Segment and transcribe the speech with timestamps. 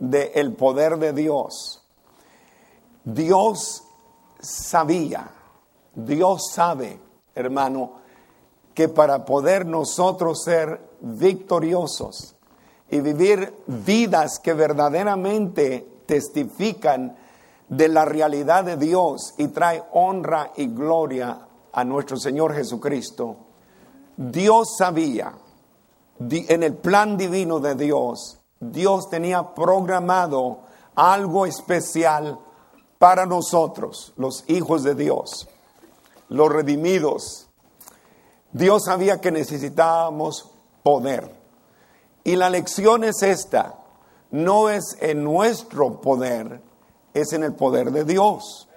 [0.00, 1.84] del poder de Dios.
[3.04, 3.84] Dios
[4.40, 5.30] sabía,
[5.94, 6.98] Dios sabe,
[7.34, 8.00] hermano,
[8.74, 12.34] que para poder nosotros ser victoriosos
[12.90, 17.16] y vivir vidas que verdaderamente testifican
[17.68, 23.36] de la realidad de Dios y trae honra y gloria a nuestro Señor Jesucristo,
[24.16, 25.32] Dios sabía,
[26.18, 30.60] en el plan divino de Dios, Dios tenía programado
[30.94, 32.38] algo especial
[32.98, 35.48] para nosotros, los hijos de Dios,
[36.28, 37.48] los redimidos.
[38.52, 40.50] Dios sabía que necesitábamos
[40.82, 41.34] poder.
[42.22, 43.78] Y la lección es esta,
[44.30, 46.60] no es en nuestro poder,
[47.14, 48.68] es en el poder de Dios.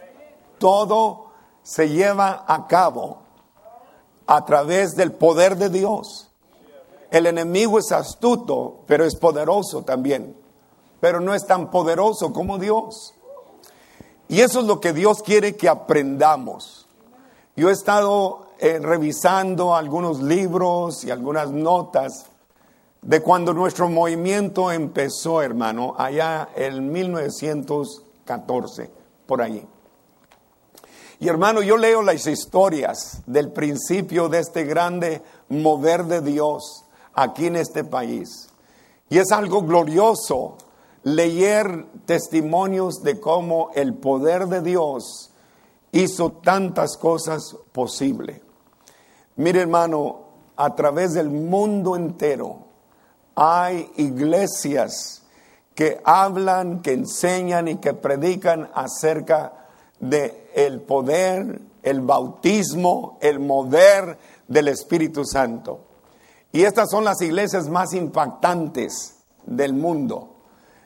[0.60, 3.24] Todo se lleva a cabo
[4.28, 6.33] a través del poder de Dios.
[7.14, 10.36] El enemigo es astuto, pero es poderoso también.
[11.00, 13.14] Pero no es tan poderoso como Dios.
[14.28, 16.88] Y eso es lo que Dios quiere que aprendamos.
[17.56, 22.26] Yo he estado eh, revisando algunos libros y algunas notas
[23.04, 28.90] de cuando nuestro movimiento empezó, hermano, allá en 1914,
[29.28, 29.64] por allí.
[31.20, 36.83] Y hermano, yo leo las historias del principio de este grande mover de Dios
[37.14, 38.50] aquí en este país.
[39.10, 40.58] Y es algo glorioso
[41.04, 45.32] leer testimonios de cómo el poder de Dios
[45.92, 48.42] hizo tantas cosas posibles.
[49.36, 50.22] Mire hermano,
[50.56, 52.68] a través del mundo entero
[53.36, 55.24] hay iglesias
[55.76, 59.68] que hablan, que enseñan y que predican acerca
[60.00, 64.18] de el poder, el bautismo, el mover
[64.48, 65.93] del Espíritu Santo.
[66.54, 70.36] Y estas son las iglesias más impactantes del mundo.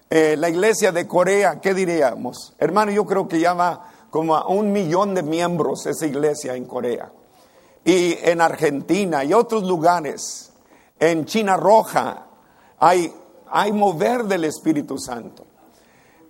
[0.09, 2.55] Eh, la iglesia de Corea, ¿qué diríamos?
[2.57, 6.63] Hermano, yo creo que ya va como a un millón de miembros esa iglesia en
[6.63, 7.11] Corea.
[7.83, 10.53] Y en Argentina y otros lugares,
[11.01, 12.27] en China Roja,
[12.79, 13.13] hay,
[13.51, 15.45] hay mover del Espíritu Santo.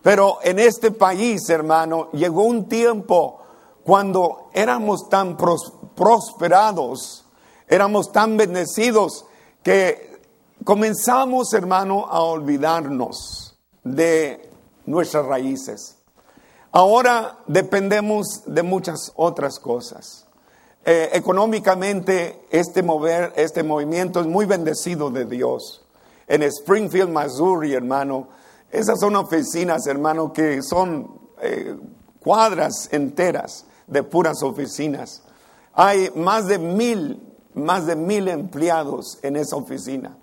[0.01, 3.39] Pero en este país, hermano, llegó un tiempo
[3.83, 7.26] cuando éramos tan prosperados,
[7.67, 9.25] éramos tan bendecidos,
[9.63, 10.19] que
[10.63, 14.49] comenzamos, hermano, a olvidarnos de
[14.85, 15.97] nuestras raíces.
[16.71, 20.27] Ahora dependemos de muchas otras cosas.
[20.85, 25.85] Eh, económicamente, este, mover, este movimiento es muy bendecido de Dios.
[26.27, 28.29] En Springfield, Missouri, hermano,
[28.71, 31.75] esas son oficinas, hermano, que son eh,
[32.19, 35.23] cuadras enteras de puras oficinas.
[35.73, 37.26] Hay más de mil,
[37.57, 40.17] más de mil empleados en esa oficina.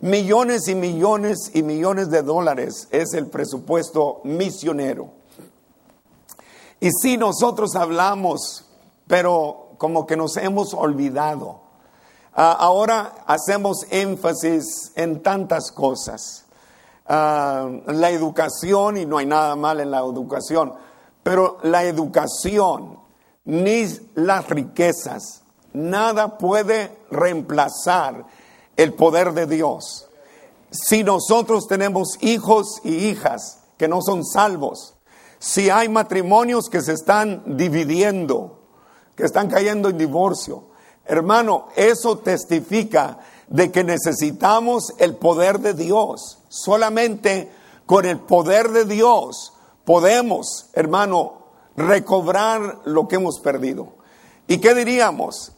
[0.00, 5.10] Millones y millones y millones de dólares es el presupuesto misionero.
[6.80, 8.64] Y si nosotros hablamos,
[9.08, 11.60] pero como que nos hemos olvidado.
[12.34, 16.44] Ah, ahora hacemos énfasis en tantas cosas.
[17.06, 20.74] Ah, la educación, y no hay nada mal en la educación,
[21.22, 22.98] pero la educación
[23.44, 25.42] ni las riquezas,
[25.72, 28.26] nada puede reemplazar
[28.76, 30.08] el poder de Dios.
[30.70, 34.94] Si nosotros tenemos hijos y hijas que no son salvos,
[35.38, 38.60] si hay matrimonios que se están dividiendo,
[39.16, 40.64] que están cayendo en divorcio,
[41.04, 43.18] hermano, eso testifica
[43.48, 46.38] de que necesitamos el poder de Dios.
[46.48, 47.50] Solamente
[47.86, 51.46] con el poder de Dios podemos, hermano,
[51.76, 53.94] recobrar lo que hemos perdido.
[54.46, 55.52] ¿Y qué diríamos?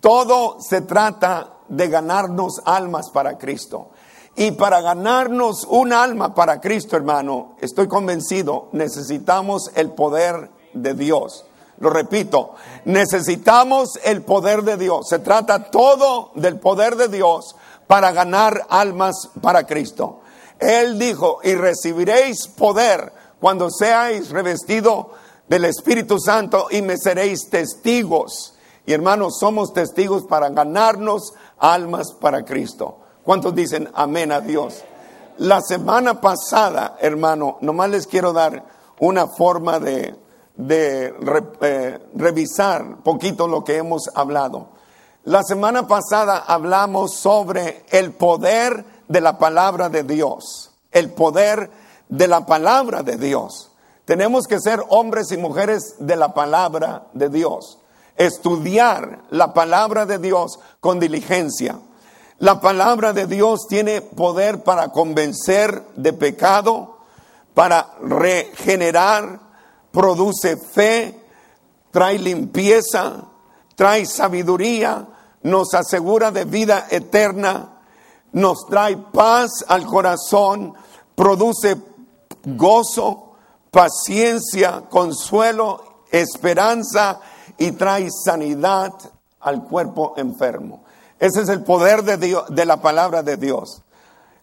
[0.00, 3.90] Todo se trata de ganarnos almas para Cristo.
[4.36, 11.44] Y para ganarnos un alma para Cristo, hermano, estoy convencido, necesitamos el poder de Dios.
[11.78, 15.08] Lo repito, necesitamos el poder de Dios.
[15.08, 17.56] Se trata todo del poder de Dios
[17.86, 20.20] para ganar almas para Cristo.
[20.58, 25.10] Él dijo, y recibiréis poder cuando seáis revestido
[25.48, 28.54] del Espíritu Santo y me seréis testigos.
[28.90, 32.98] Y hermanos, somos testigos para ganarnos almas para Cristo.
[33.22, 34.82] ¿Cuántos dicen amén a Dios?
[35.38, 38.64] La semana pasada, hermano, nomás les quiero dar
[38.98, 40.16] una forma de,
[40.68, 44.70] eh, revisar poquito lo que hemos hablado.
[45.22, 51.70] La semana pasada hablamos sobre el poder de la palabra de Dios, el poder
[52.08, 53.70] de la palabra de Dios.
[54.04, 57.78] Tenemos que ser hombres y mujeres de la palabra de Dios,
[58.16, 61.78] estudiar la palabra de Dios con diligencia.
[62.38, 66.98] La palabra de Dios tiene poder para convencer de pecado,
[67.54, 69.40] para regenerar,
[69.90, 71.20] produce fe,
[71.90, 73.24] trae limpieza,
[73.74, 75.06] trae sabiduría,
[75.42, 77.80] nos asegura de vida eterna,
[78.32, 80.74] nos trae paz al corazón,
[81.14, 81.76] produce
[82.44, 83.34] gozo,
[83.70, 87.20] paciencia, consuelo, esperanza
[87.60, 88.94] y trae sanidad
[89.38, 90.82] al cuerpo enfermo.
[91.18, 93.82] Ese es el poder de, Dios, de la palabra de Dios.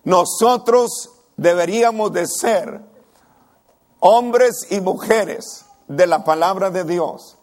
[0.03, 2.79] Nosotros deberíamos de ser
[3.99, 7.37] hombres y mujeres de la palabra de Dios.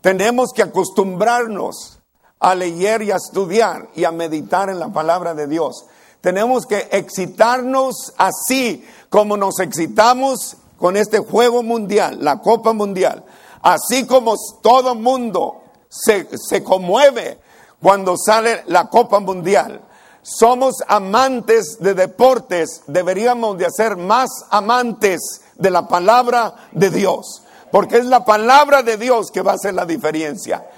[0.00, 2.00] Tenemos que acostumbrarnos
[2.40, 5.86] a leer y a estudiar y a meditar en la palabra de Dios.
[6.20, 13.24] Tenemos que excitarnos así como nos excitamos con este juego mundial, la Copa Mundial.
[13.64, 17.40] Así como todo mundo se, se conmueve
[17.80, 19.80] cuando sale la Copa Mundial.
[20.20, 27.96] Somos amantes de deportes, deberíamos de ser más amantes de la palabra de Dios, porque
[27.96, 30.68] es la palabra de Dios que va a hacer la diferencia.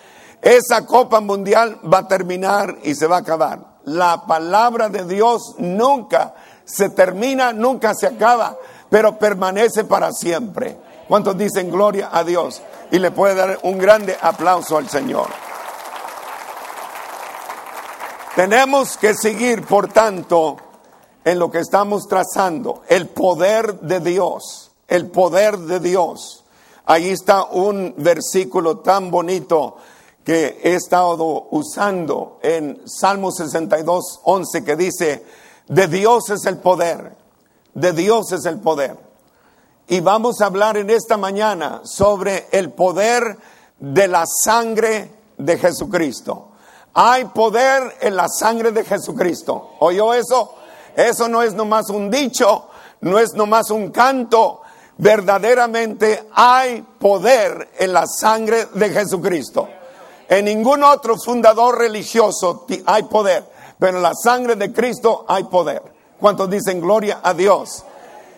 [0.41, 3.79] Esa Copa Mundial va a terminar y se va a acabar.
[3.83, 6.35] La palabra de Dios nunca
[6.65, 8.57] se termina, nunca se acaba,
[8.89, 10.87] pero permanece para siempre.
[11.09, 12.63] ¿Cuántos dicen gloria a Dios?
[12.91, 15.29] Y le puede dar un grande aplauso al Señor.
[18.35, 20.57] Tenemos que seguir, por tanto,
[21.25, 26.45] en lo que estamos trazando, el poder de Dios, el poder de Dios.
[26.85, 29.79] Ahí está un versículo tan bonito
[30.23, 35.25] que he estado usando en Salmo 62, 11, que dice,
[35.67, 37.17] de Dios es el poder,
[37.75, 39.06] de Dios es el poder.
[39.89, 43.39] Y vamos a hablar en esta mañana sobre el poder
[43.79, 46.49] de la sangre de Jesucristo.
[46.93, 49.75] Hay poder en la sangre de Jesucristo.
[49.79, 50.55] ¿Oyó eso?
[50.97, 52.67] Eso no es nomás un dicho,
[53.03, 54.63] no es nomás un canto.
[54.99, 59.69] Verdaderamente hay poder en la sangre de Jesucristo.
[60.29, 63.45] En ningún otro fundador religioso hay poder,
[63.79, 65.83] pero en la sangre de Cristo hay poder.
[66.19, 67.85] ¿Cuántos dicen gloria a Dios?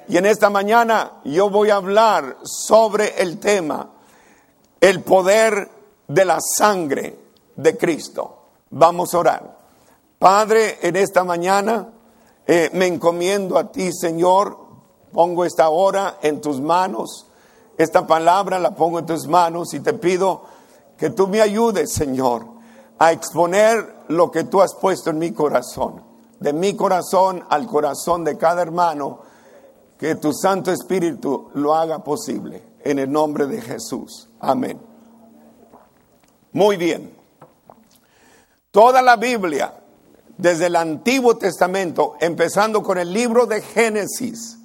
[0.08, 3.90] Y en esta mañana yo voy a hablar sobre el tema,
[4.80, 5.70] el poder
[6.08, 7.18] de la sangre
[7.54, 8.38] de Cristo.
[8.70, 9.58] Vamos a orar.
[10.18, 11.88] Padre, en esta mañana
[12.46, 14.56] eh, me encomiendo a ti, Señor.
[15.12, 17.26] Pongo esta hora en tus manos.
[17.76, 20.42] Esta palabra la pongo en tus manos y te pido
[20.96, 22.46] que tú me ayudes, Señor,
[22.98, 26.02] a exponer lo que tú has puesto en mi corazón.
[26.40, 29.27] De mi corazón al corazón de cada hermano.
[29.98, 32.62] Que tu Santo Espíritu lo haga posible.
[32.84, 34.28] En el nombre de Jesús.
[34.40, 34.80] Amén.
[36.52, 37.14] Muy bien.
[38.70, 39.74] Toda la Biblia,
[40.36, 44.58] desde el Antiguo Testamento, empezando con el libro de Génesis,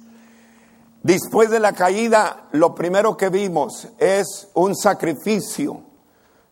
[1.02, 5.82] después de la caída, lo primero que vimos es un sacrificio.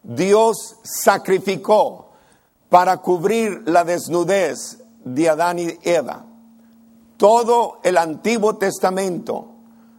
[0.03, 2.13] Dios sacrificó
[2.69, 6.25] para cubrir la desnudez de Adán y Eva.
[7.23, 9.47] Todo el Antiguo Testamento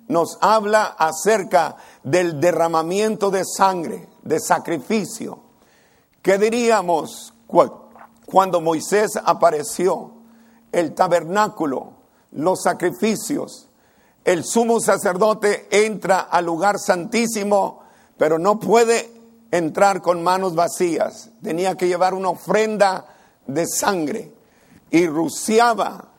[0.09, 5.39] nos habla acerca del derramamiento de sangre, de sacrificio.
[6.21, 7.33] ¿Qué diríamos
[8.25, 10.15] cuando Moisés apareció,
[10.73, 11.93] el tabernáculo,
[12.31, 13.69] los sacrificios,
[14.25, 17.83] el sumo sacerdote entra al lugar santísimo,
[18.17, 19.09] pero no puede
[19.49, 21.29] entrar con manos vacías.
[21.41, 23.05] Tenía que llevar una ofrenda
[23.47, 24.33] de sangre
[24.91, 26.09] y rociaba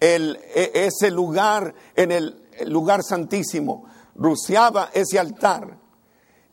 [0.00, 3.84] el, e, ese lugar en el lugar santísimo,
[4.16, 5.78] rociaba ese altar.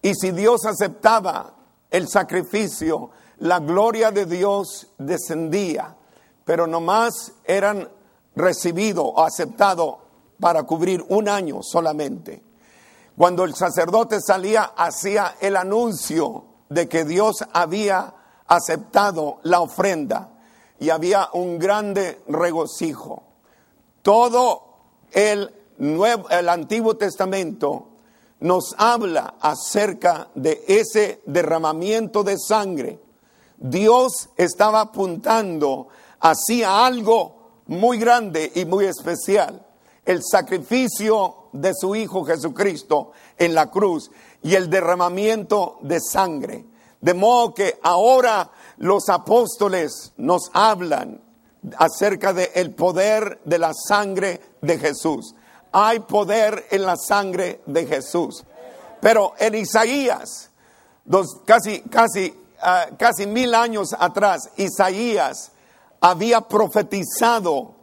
[0.01, 1.55] Y si Dios aceptaba
[1.89, 5.95] el sacrificio, la gloria de Dios descendía,
[6.45, 7.89] pero nomás eran
[8.35, 9.95] recibidos o aceptados
[10.39, 12.43] para cubrir un año solamente.
[13.17, 18.13] Cuando el sacerdote salía, hacía el anuncio de que Dios había
[18.45, 20.29] aceptado la ofrenda
[20.79, 23.26] y había un grande regocijo.
[24.07, 24.63] Todo
[25.11, 25.51] el,
[26.47, 27.89] Antiguo Testamento
[28.39, 33.01] nos habla acerca de ese derramamiento de sangre
[33.57, 35.89] Dios estaba apuntando
[36.21, 39.67] hacia algo muy grande y muy especial,
[40.05, 44.09] el sacrificio de su Hijo Jesucristo en la cruz
[44.41, 46.65] y el derramamiento de sangre.
[47.01, 51.26] De modo que ahora los apóstoles nos hablan
[51.77, 55.35] acerca del el poder de la sangre de Jesús.
[55.71, 58.45] Hay poder en la sangre de Jesús.
[59.01, 60.49] Pero en Isaías,
[61.05, 62.33] dos, casi, casi
[62.97, 65.51] casi mil años atrás, Isaías
[66.01, 67.75] había profetizado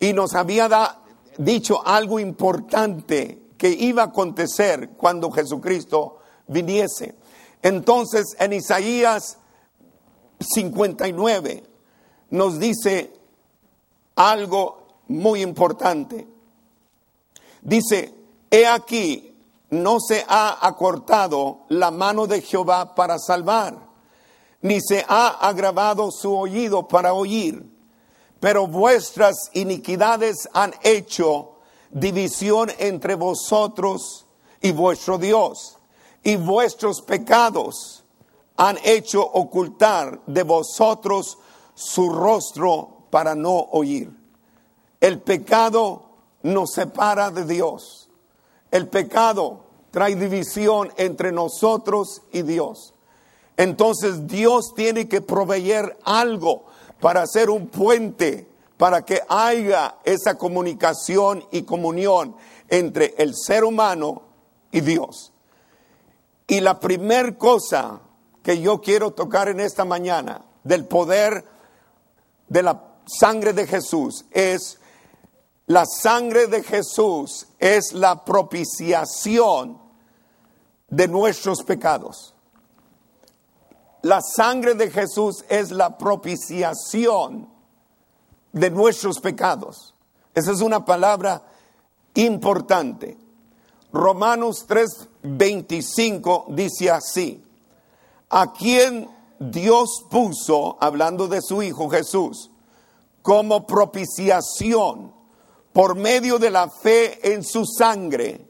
[0.00, 0.98] y nos había
[1.38, 7.14] dicho algo importante que iba a acontecer cuando Jesucristo viniese.
[7.62, 9.38] Entonces en Isaías
[10.38, 11.64] 59
[12.30, 13.12] nos dice
[14.14, 16.26] algo muy importante.
[17.62, 18.14] Dice,
[18.50, 19.34] he aquí,
[19.70, 23.76] no se ha acortado la mano de Jehová para salvar,
[24.62, 27.64] ni se ha agravado su oído para oír,
[28.40, 31.56] pero vuestras iniquidades han hecho
[31.90, 34.26] división entre vosotros
[34.60, 35.78] y vuestro Dios,
[36.22, 38.04] y vuestros pecados
[38.56, 41.38] han hecho ocultar de vosotros
[41.76, 44.10] su rostro para no oír.
[45.00, 46.08] El pecado
[46.42, 48.08] nos separa de Dios.
[48.70, 52.94] El pecado trae división entre nosotros y Dios.
[53.56, 56.64] Entonces Dios tiene que proveer algo
[57.00, 62.36] para hacer un puente, para que haya esa comunicación y comunión
[62.68, 64.22] entre el ser humano
[64.72, 65.32] y Dios.
[66.46, 68.00] Y la primer cosa
[68.42, 71.44] que yo quiero tocar en esta mañana del poder
[72.48, 74.78] de la sangre de Jesús es
[75.66, 79.80] la sangre de Jesús es la propiciación
[80.88, 82.34] de nuestros pecados.
[84.02, 87.48] La sangre de Jesús es la propiciación
[88.52, 89.94] de nuestros pecados.
[90.34, 91.42] Esa es una palabra
[92.14, 93.18] importante.
[93.92, 97.42] Romanos 3:25 dice así,
[98.30, 102.50] a quien Dios puso, hablando de su Hijo Jesús,
[103.22, 105.14] como propiciación
[105.72, 108.46] por medio de la fe en su sangre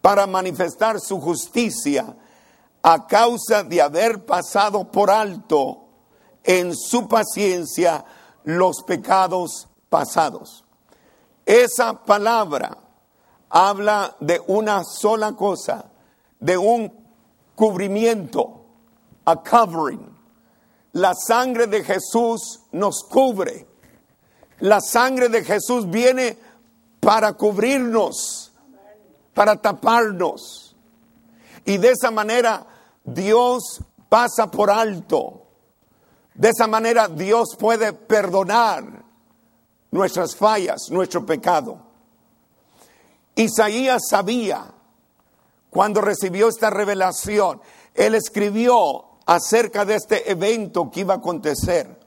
[0.00, 2.16] para manifestar su justicia
[2.82, 5.88] a causa de haber pasado por alto
[6.44, 8.04] en su paciencia
[8.44, 10.64] los pecados pasados.
[11.44, 12.78] Esa palabra
[13.48, 15.90] habla de una sola cosa,
[16.38, 16.92] de un
[17.54, 18.64] cubrimiento,
[19.24, 20.17] a covering.
[20.98, 23.68] La sangre de Jesús nos cubre.
[24.58, 26.36] La sangre de Jesús viene
[26.98, 28.52] para cubrirnos,
[29.32, 30.74] para taparnos.
[31.64, 32.66] Y de esa manera
[33.04, 35.46] Dios pasa por alto.
[36.34, 39.04] De esa manera Dios puede perdonar
[39.92, 41.80] nuestras fallas, nuestro pecado.
[43.36, 44.74] Isaías sabía
[45.70, 47.60] cuando recibió esta revelación,
[47.94, 52.00] él escribió acerca de este evento que iba a acontecer.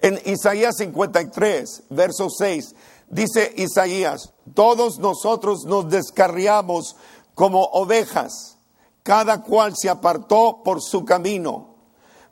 [0.00, 2.74] En Isaías 53, verso 6,
[3.08, 6.94] dice Isaías, todos nosotros nos descarriamos
[7.34, 8.58] como ovejas
[9.02, 11.74] cada cual se apartó por su camino.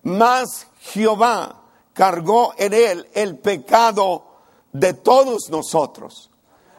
[0.04, 4.26] Mas Jehová cargó en él el pecado
[4.72, 6.30] de todos nosotros.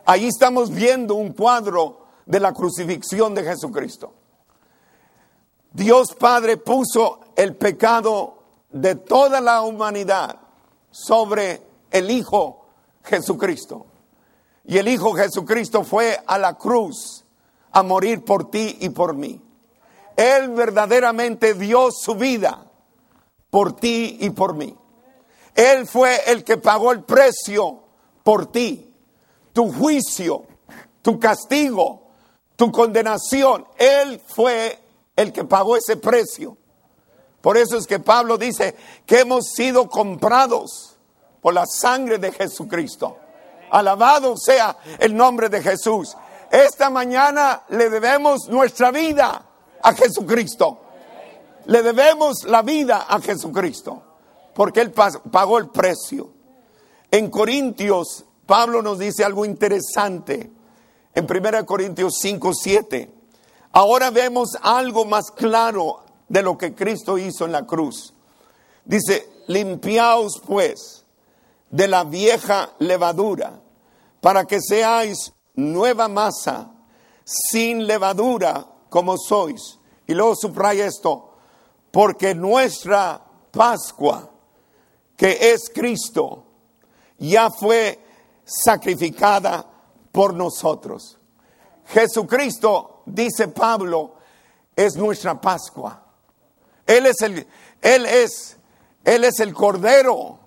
[0.05, 4.13] Ahí estamos viendo un cuadro de la crucifixión de Jesucristo.
[5.75, 10.39] Dios Padre puso el pecado de toda la humanidad
[10.91, 11.61] sobre
[11.91, 12.65] el Hijo
[13.03, 13.85] Jesucristo.
[14.65, 17.23] Y el Hijo Jesucristo fue a la cruz
[17.71, 19.41] a morir por ti y por mí.
[20.15, 22.65] Él verdaderamente dio su vida
[23.49, 24.75] por ti y por mí.
[25.53, 27.83] Él fue el que pagó el precio
[28.23, 28.93] por ti.
[29.53, 30.43] Tu juicio,
[31.01, 32.09] tu castigo,
[32.55, 33.65] tu condenación.
[33.77, 34.79] Él fue
[35.15, 36.57] el que pagó ese precio.
[37.45, 38.75] Por eso es que Pablo dice
[39.05, 40.97] que hemos sido comprados
[41.41, 43.19] por la sangre de Jesucristo.
[43.69, 46.17] Alabado sea el nombre de Jesús.
[46.49, 49.45] Esta mañana le debemos nuestra vida
[49.79, 50.79] a Jesucristo.
[51.67, 54.01] Le debemos la vida a Jesucristo,
[54.55, 56.31] porque Él pagó el precio.
[57.11, 60.51] En Corintios, Pablo nos dice algo interesante.
[61.13, 63.11] En 1 Corintios 5, 7.
[63.73, 68.13] Ahora vemos algo más claro de lo que Cristo hizo en la cruz.
[68.83, 71.05] Dice, limpiaos pues
[71.69, 73.59] de la vieja levadura,
[74.21, 76.71] para que seáis nueva masa,
[77.23, 79.79] sin levadura como sois.
[80.07, 81.33] Y luego subraya esto,
[81.91, 84.29] porque nuestra Pascua,
[85.15, 86.45] que es Cristo,
[87.17, 87.99] ya fue
[88.43, 89.65] sacrificada
[90.11, 91.17] por nosotros.
[91.87, 94.15] Jesucristo, dice Pablo,
[94.75, 96.04] es nuestra Pascua.
[96.85, 97.47] Él es el,
[97.81, 98.57] él es,
[99.03, 100.39] él es el Cordero,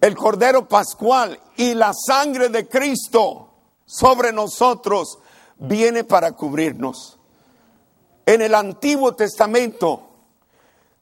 [0.00, 3.50] el Cordero Pascual y la sangre de Cristo
[3.84, 5.18] sobre nosotros
[5.58, 7.18] viene para cubrirnos.
[8.24, 10.10] En el Antiguo Testamento,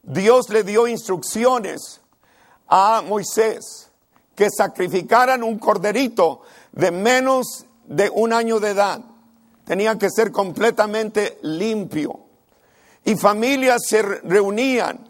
[0.03, 2.01] Dios le dio instrucciones
[2.67, 3.89] a Moisés
[4.35, 9.01] que sacrificaran un corderito de menos de un año de edad.
[9.65, 12.24] Tenía que ser completamente limpio.
[13.05, 15.07] Y familias se reunían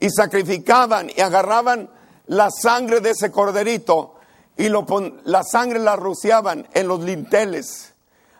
[0.00, 1.90] y sacrificaban y agarraban
[2.28, 4.14] la sangre de ese corderito
[4.56, 4.86] y lo
[5.24, 7.94] la sangre la rociaban en los linteles.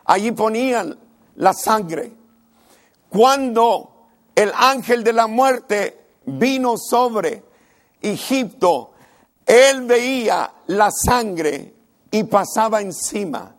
[0.05, 0.97] Allí ponían
[1.35, 2.13] la sangre.
[3.09, 7.43] Cuando el ángel de la muerte vino sobre
[8.01, 8.93] Egipto,
[9.45, 11.73] él veía la sangre
[12.11, 13.55] y pasaba encima.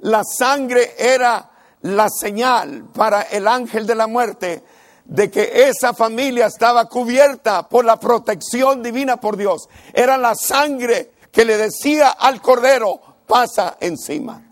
[0.00, 1.49] La sangre era
[1.82, 4.62] la señal para el ángel de la muerte
[5.04, 9.68] de que esa familia estaba cubierta por la protección divina por Dios.
[9.92, 14.42] Era la sangre que le decía al cordero, pasa encima.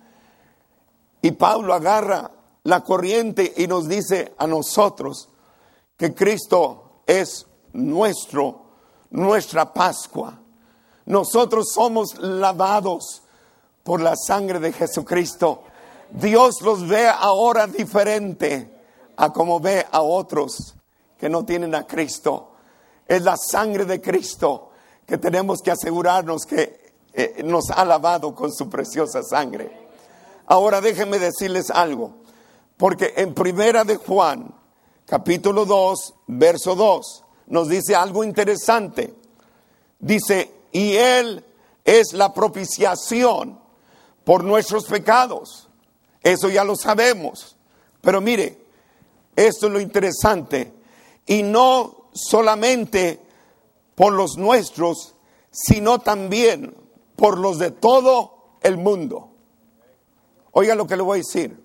[1.23, 2.31] Y Pablo agarra
[2.65, 5.29] la corriente y nos dice a nosotros
[5.97, 8.63] que Cristo es nuestro,
[9.11, 10.41] nuestra Pascua.
[11.07, 13.23] Nosotros somos lavados
[13.83, 15.63] por la sangre de Jesucristo.
[16.11, 18.71] Dios los ve ahora diferente
[19.17, 20.75] a como ve a otros
[21.19, 22.53] que no tienen a Cristo.
[23.07, 24.71] Es la sangre de Cristo
[25.07, 29.89] que tenemos que asegurarnos que eh, nos ha lavado con su preciosa sangre.
[30.47, 32.13] Ahora déjenme decirles algo,
[32.77, 34.55] porque en Primera de Juan,
[35.07, 39.15] capítulo 2, verso 2, nos dice algo interesante.
[39.99, 41.45] Dice, y Él
[41.85, 43.59] es la propiciación
[44.25, 45.68] por nuestros pecados.
[46.29, 47.57] Eso ya lo sabemos.
[48.03, 48.59] Pero mire,
[49.35, 50.75] esto es lo interesante.
[51.27, 53.19] Y no solamente
[53.95, 55.15] por los nuestros,
[55.51, 56.77] sino también
[57.17, 59.31] por los de todo el mundo.
[60.53, 61.65] Oiga lo que le voy a decir.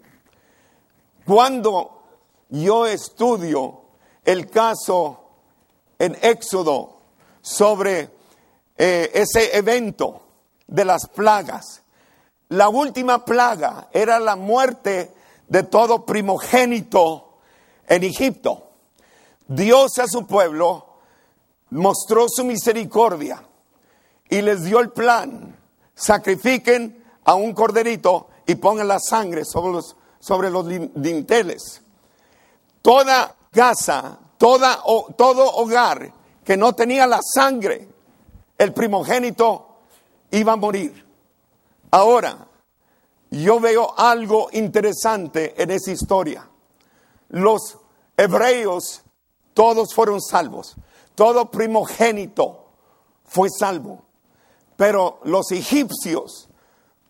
[1.26, 2.02] Cuando
[2.48, 3.82] yo estudio
[4.24, 5.26] el caso
[6.00, 7.00] en Éxodo
[7.42, 8.10] sobre
[8.78, 10.22] eh, ese evento
[10.68, 11.83] de las plagas.
[12.54, 15.12] La última plaga era la muerte
[15.48, 17.40] de todo primogénito
[17.88, 18.74] en Egipto.
[19.48, 20.86] Dios a su pueblo
[21.72, 23.44] mostró su misericordia
[24.30, 25.58] y les dio el plan.
[25.96, 31.82] Sacrifiquen a un corderito y pongan la sangre sobre los, sobre los dinteles.
[32.84, 34.80] Toda casa, toda,
[35.18, 36.14] todo hogar
[36.44, 37.88] que no tenía la sangre
[38.60, 39.80] el primogénito
[40.30, 41.13] iba a morir.
[41.94, 42.48] Ahora,
[43.30, 46.50] yo veo algo interesante en esa historia.
[47.30, 47.78] Los
[48.18, 49.04] hebreos,
[49.54, 50.76] todos fueron salvos.
[51.14, 52.66] Todo primogénito
[53.26, 54.06] fue salvo.
[54.76, 56.50] Pero los egipcios,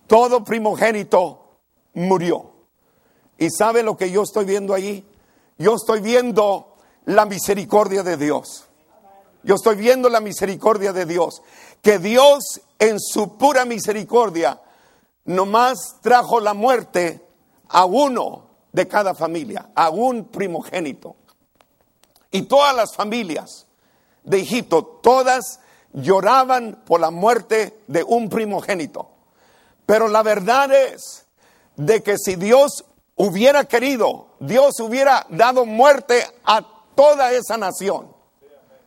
[0.05, 1.59] todo primogénito
[1.93, 2.51] murió.
[3.37, 5.07] ¿Y sabe lo que yo estoy viendo allí?
[5.57, 8.65] Yo estoy viendo la misericordia de Dios.
[9.43, 11.41] Yo estoy viendo la misericordia de Dios.
[11.81, 14.59] Que Dios en su pura misericordia
[15.25, 17.25] nomás trajo la muerte
[17.69, 21.15] a uno de cada familia, a un primogénito.
[22.31, 23.67] Y todas las familias
[24.23, 25.59] de Egipto, todas
[25.93, 29.09] lloraban por la muerte de un primogénito.
[29.85, 31.25] Pero la verdad es
[31.75, 38.13] de que si Dios hubiera querido, Dios hubiera dado muerte a toda esa nación.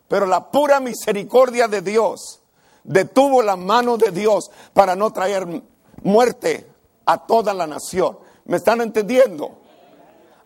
[0.08, 2.40] Pero la pura misericordia de Dios
[2.84, 5.62] detuvo la mano de Dios para no traer
[6.06, 6.66] muerte
[7.04, 8.18] a toda la nación.
[8.46, 9.58] ¿Me están entendiendo?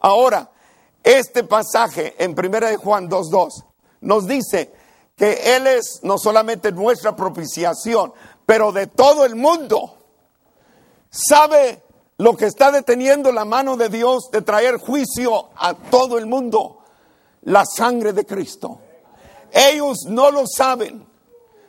[0.01, 0.51] Ahora,
[1.03, 3.65] este pasaje en 1 de Juan 2.2
[4.01, 4.73] nos dice
[5.17, 8.13] que Él es no solamente nuestra propiciación,
[8.47, 9.97] pero de todo el mundo.
[11.11, 11.83] ¿Sabe
[12.17, 16.79] lo que está deteniendo la mano de Dios de traer juicio a todo el mundo?
[17.43, 18.81] La sangre de Cristo.
[19.53, 21.07] Ellos no lo saben,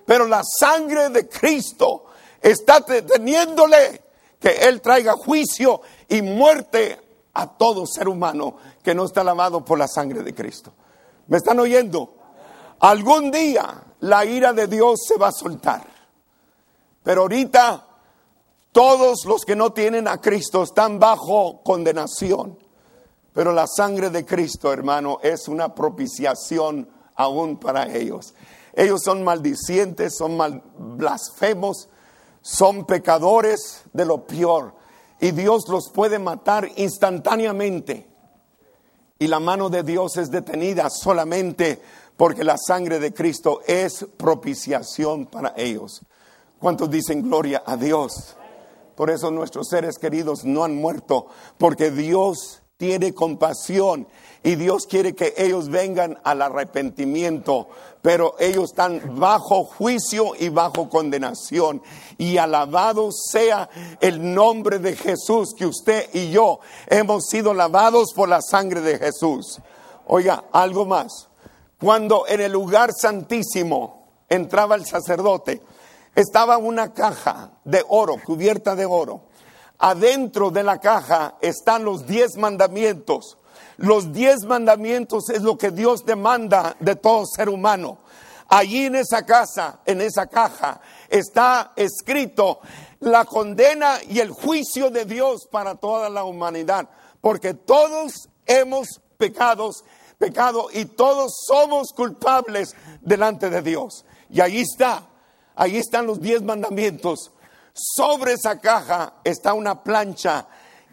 [0.05, 2.05] pero la sangre de Cristo
[2.41, 4.01] está deteniéndole
[4.39, 6.99] que Él traiga juicio y muerte
[7.33, 10.73] a todo ser humano que no está lavado por la sangre de Cristo.
[11.27, 12.15] ¿Me están oyendo?
[12.79, 15.85] Algún día la ira de Dios se va a soltar.
[17.03, 17.87] Pero ahorita
[18.71, 22.57] todos los que no tienen a Cristo están bajo condenación.
[23.33, 28.33] Pero la sangre de Cristo, hermano, es una propiciación aún para ellos.
[28.73, 31.89] Ellos son maldicientes, son mal, blasfemos,
[32.41, 34.73] son pecadores de lo peor.
[35.19, 38.07] Y Dios los puede matar instantáneamente.
[39.19, 41.81] Y la mano de Dios es detenida solamente
[42.17, 46.01] porque la sangre de Cristo es propiciación para ellos.
[46.59, 48.35] ¿Cuántos dicen gloria a Dios?
[48.95, 51.27] Por eso nuestros seres queridos no han muerto,
[51.57, 54.07] porque Dios tiene compasión
[54.41, 57.67] y Dios quiere que ellos vengan al arrepentimiento,
[58.01, 61.83] pero ellos están bajo juicio y bajo condenación.
[62.17, 68.27] Y alabado sea el nombre de Jesús, que usted y yo hemos sido lavados por
[68.27, 69.61] la sangre de Jesús.
[70.07, 71.29] Oiga, algo más.
[71.79, 75.61] Cuando en el lugar santísimo entraba el sacerdote,
[76.15, 79.21] estaba una caja de oro, cubierta de oro.
[79.83, 83.39] Adentro de la caja están los diez mandamientos.
[83.77, 87.97] Los diez mandamientos es lo que Dios demanda de todo ser humano.
[88.47, 92.59] Allí en esa casa, en esa caja, está escrito
[92.99, 96.87] la condena y el juicio de Dios para toda la humanidad,
[97.19, 99.83] porque todos hemos pecados,
[100.19, 104.05] pecado y todos somos culpables delante de Dios.
[104.29, 105.07] Y ahí está,
[105.55, 107.31] ahí están los diez mandamientos.
[107.73, 110.47] Sobre esa caja está una plancha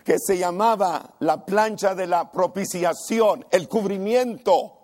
[0.05, 4.79] que se llamaba la plancha de la propiciación, el cubrimiento,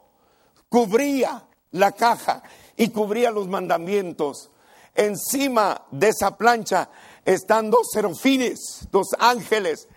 [0.69, 2.43] cubría la caja
[2.77, 4.51] y cubría los mandamientos.
[4.95, 6.91] Encima de esa plancha
[7.25, 9.89] están dos serafines, dos ángeles,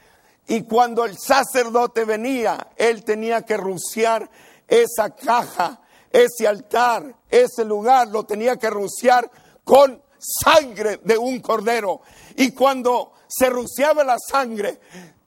[0.47, 4.29] y cuando el sacerdote venía, él tenía que rociar
[4.67, 9.29] esa caja, ese altar, ese lugar, lo tenía que rociar
[9.65, 12.01] con sangre de un cordero.
[12.35, 14.79] Y cuando se rociaba la sangre,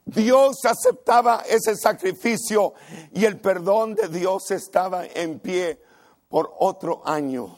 [0.05, 2.75] Dios aceptaba ese sacrificio
[3.13, 5.81] y el perdón de Dios estaba en pie
[6.29, 7.57] por otro año.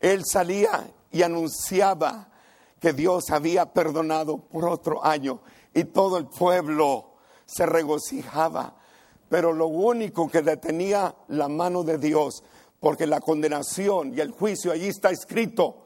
[0.00, 2.28] Él salía y anunciaba
[2.80, 5.40] que Dios había perdonado por otro año
[5.72, 7.14] y todo el pueblo
[7.46, 8.76] se regocijaba.
[9.28, 12.42] Pero lo único que detenía la mano de Dios,
[12.80, 15.83] porque la condenación y el juicio allí está escrito,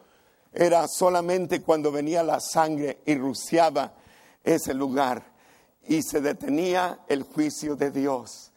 [0.52, 3.92] era solamente cuando venía la sangre y rociaba
[4.42, 5.22] ese lugar
[5.86, 8.52] y se detenía el juicio de Dios.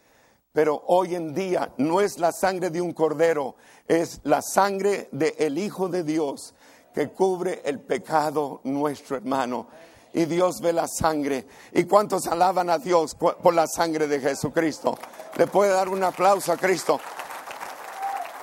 [0.54, 3.56] Pero hoy en día no es la sangre de un cordero,
[3.88, 6.54] es la sangre del el Hijo de Dios
[6.94, 9.68] que cubre el pecado nuestro hermano.
[10.14, 11.48] Y Dios ve la sangre.
[11.72, 14.98] ¿Y cuántos alaban a Dios por la sangre de Jesucristo?
[15.38, 17.00] Le puede dar un aplauso a Cristo.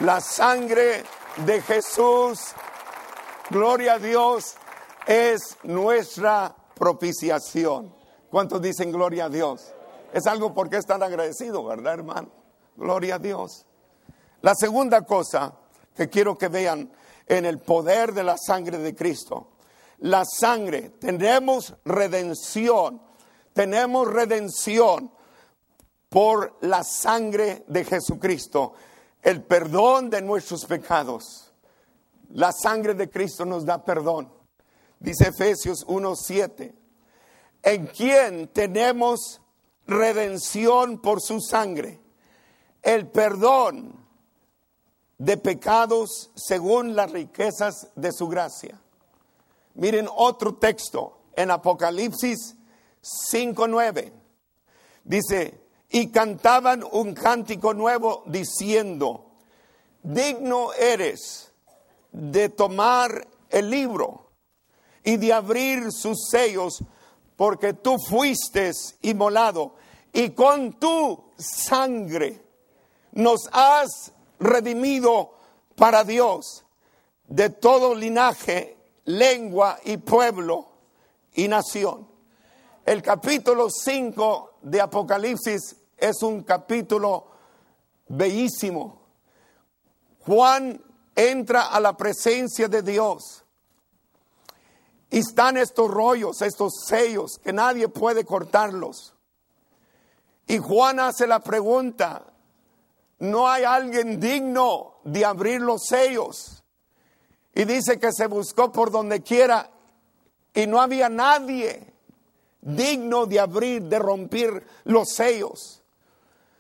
[0.01, 1.03] La sangre
[1.45, 2.55] de Jesús,
[3.51, 4.57] gloria a Dios,
[5.07, 7.95] es nuestra propiciación.
[8.31, 9.73] ¿Cuántos dicen gloria a Dios?
[10.13, 12.31] Es algo por qué estar agradecido, ¿verdad, hermano?
[12.77, 13.67] Gloria a Dios.
[14.43, 15.55] La segunda cosa
[15.97, 16.91] que quiero que vean
[17.27, 19.53] en el poder de la sangre de Cristo.
[19.99, 23.03] La sangre, tenemos redención,
[23.53, 25.11] tenemos redención
[26.09, 28.75] por la sangre de Jesucristo,
[29.23, 31.48] el perdón de nuestros pecados.
[32.31, 34.33] La sangre de Cristo nos da perdón.
[35.01, 36.75] Dice Efesios 1:7
[37.63, 39.41] en quien tenemos
[39.87, 42.01] redención por su sangre,
[42.83, 44.07] el perdón
[45.19, 48.81] de pecados según las riquezas de su gracia.
[49.75, 52.57] Miren otro texto en Apocalipsis
[53.03, 54.13] 5:9.
[55.05, 55.61] Dice,
[55.91, 59.33] y cantaban un cántico nuevo diciendo,
[60.03, 61.48] digno eres
[62.13, 64.31] de tomar el libro
[65.05, 66.83] y de abrir sus sellos
[67.37, 69.75] porque tú fuiste inmolado
[70.13, 72.43] y con tu sangre
[73.13, 75.35] nos has redimido
[75.77, 76.65] para Dios
[77.27, 80.69] de todo linaje, lengua y pueblo
[81.35, 82.09] y nación.
[82.85, 87.29] El capítulo 5 de Apocalipsis es un capítulo
[88.09, 89.03] bellísimo.
[90.27, 90.83] Juan
[91.19, 93.45] entra a la presencia de Dios
[95.11, 99.15] y están estos rollos, estos sellos, que nadie puede cortarlos.
[100.47, 102.25] Y Juan hace la pregunta,
[103.19, 106.63] ¿no hay alguien digno de abrir los sellos?
[107.53, 109.71] Y dice que se buscó por donde quiera
[110.55, 111.93] y no había nadie
[112.61, 115.83] digno de abrir, de romper los sellos.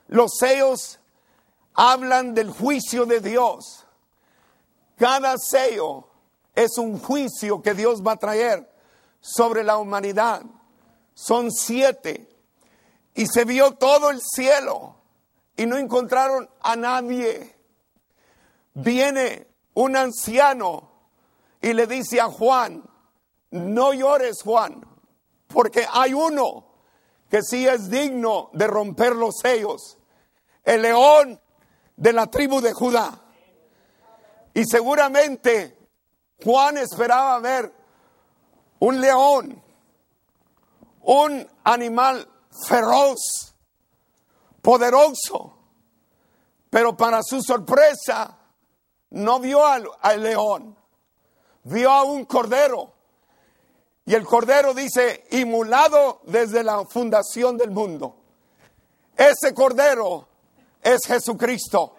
[0.08, 0.98] Los sellos
[1.74, 3.88] hablan del juicio de Dios.
[4.98, 6.08] Cada sello
[6.54, 8.68] es un juicio que Dios va a traer
[9.20, 10.42] sobre la humanidad.
[11.14, 12.28] Son siete.
[13.14, 14.96] Y se vio todo el cielo
[15.56, 17.56] y no encontraron a nadie.
[18.74, 20.90] Viene un anciano
[21.61, 22.82] y le dice a Juan,
[23.50, 24.84] no llores Juan,
[25.48, 26.66] porque hay uno
[27.28, 29.98] que sí es digno de romper los sellos,
[30.64, 31.40] el león
[31.96, 33.27] de la tribu de Judá.
[34.58, 35.78] Y seguramente
[36.42, 37.72] Juan esperaba ver
[38.80, 39.62] un león,
[41.02, 42.28] un animal
[42.66, 43.54] feroz,
[44.60, 45.56] poderoso.
[46.70, 48.36] Pero para su sorpresa,
[49.10, 49.86] no vio al,
[50.20, 50.76] león,
[51.62, 52.94] vio a un cordero.
[54.06, 58.16] Y el cordero dice, inmulado desde la fundación del mundo.
[59.16, 60.26] Ese cordero
[60.82, 61.94] es Jesucristo.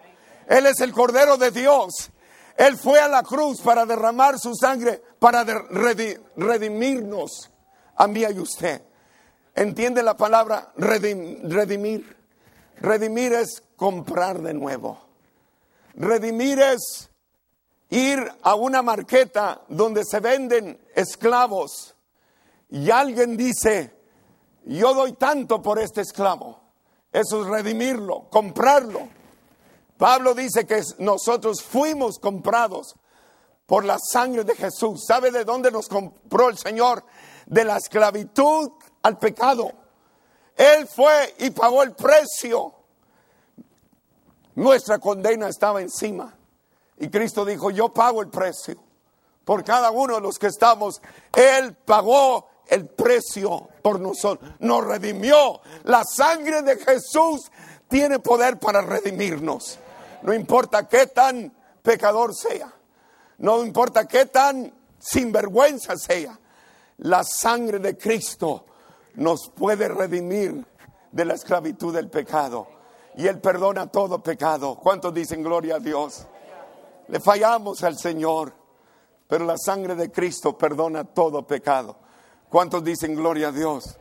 [0.45, 2.11] Él es el cordero de Dios.
[2.59, 7.49] Él fue a la cruz para derramar su sangre, para redimirnos
[7.95, 8.81] a mí y usted.
[9.55, 12.17] ¿Entiende la palabra redimir?
[12.81, 14.99] Redimir es comprar de nuevo.
[15.93, 17.09] Redimir es
[17.91, 21.95] ir a una marqueta donde se venden esclavos
[22.69, 23.93] y alguien dice,
[24.65, 26.59] yo doy tanto por este esclavo.
[27.13, 29.17] Eso es redimirlo, comprarlo.
[29.99, 32.95] Pablo dice que nosotros fuimos comprados
[33.65, 35.03] por la sangre de Jesús.
[35.05, 37.03] ¿Sabe de dónde nos compró el Señor?
[37.45, 38.71] De la esclavitud
[39.03, 39.69] al pecado.
[40.55, 42.73] Él fue y pagó el precio.
[44.55, 46.33] Nuestra condena estaba encima.
[46.97, 48.81] Y Cristo dijo, yo pago el precio.
[49.43, 51.01] Por cada uno de los que estamos,
[51.35, 54.49] Él pagó el precio por nosotros.
[54.59, 55.59] Nos redimió.
[55.83, 57.51] La sangre de Jesús
[57.89, 59.77] tiene poder para redimirnos.
[60.21, 62.73] No importa qué tan pecador sea.
[63.37, 66.37] No importa qué tan sinvergüenza sea.
[66.97, 68.65] La sangre de Cristo
[69.15, 70.65] nos puede redimir
[71.11, 72.67] de la esclavitud del pecado.
[73.15, 74.75] Y Él perdona todo pecado.
[74.75, 76.27] ¿Cuántos dicen gloria a Dios?
[77.07, 78.53] Le fallamos al Señor,
[79.27, 81.97] pero la sangre de Cristo perdona todo pecado.
[82.49, 83.97] ¿Cuántos dicen gloria a Dios?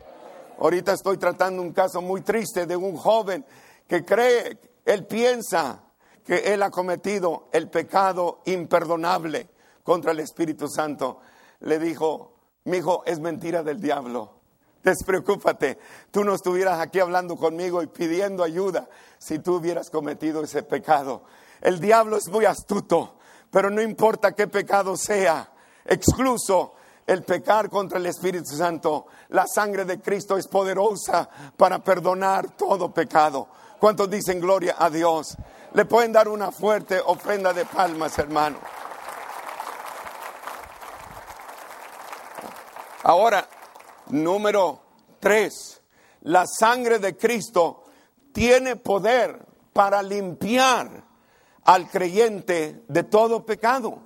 [0.59, 3.45] Ahorita estoy tratando un caso muy triste de un joven
[3.87, 5.81] que cree, él piensa
[6.29, 9.49] que él ha cometido el pecado imperdonable
[9.83, 11.21] contra el Espíritu Santo.
[11.61, 12.33] Le dijo,
[12.65, 14.35] mi hijo, es mentira del diablo.
[14.83, 15.79] Despreocúpate,
[16.11, 18.87] tú no estuvieras aquí hablando conmigo y pidiendo ayuda
[19.17, 21.23] si tú hubieras cometido ese pecado.
[21.61, 23.15] El diablo es muy astuto,
[23.49, 25.51] pero no importa qué pecado sea,
[25.83, 26.75] excluso
[27.07, 32.93] el pecar contra el Espíritu Santo, la sangre de Cristo es poderosa para perdonar todo
[32.93, 33.47] pecado.
[33.79, 35.35] ¿Cuántos dicen gloria a Dios?
[35.73, 38.57] Le pueden dar una fuerte ofrenda de palmas, hermano.
[43.03, 43.47] Ahora,
[44.09, 44.81] Número
[45.19, 45.81] tres,
[46.21, 47.83] la sangre de Cristo
[48.31, 51.03] tiene poder para limpiar
[51.65, 53.99] al creyente de todo pecado.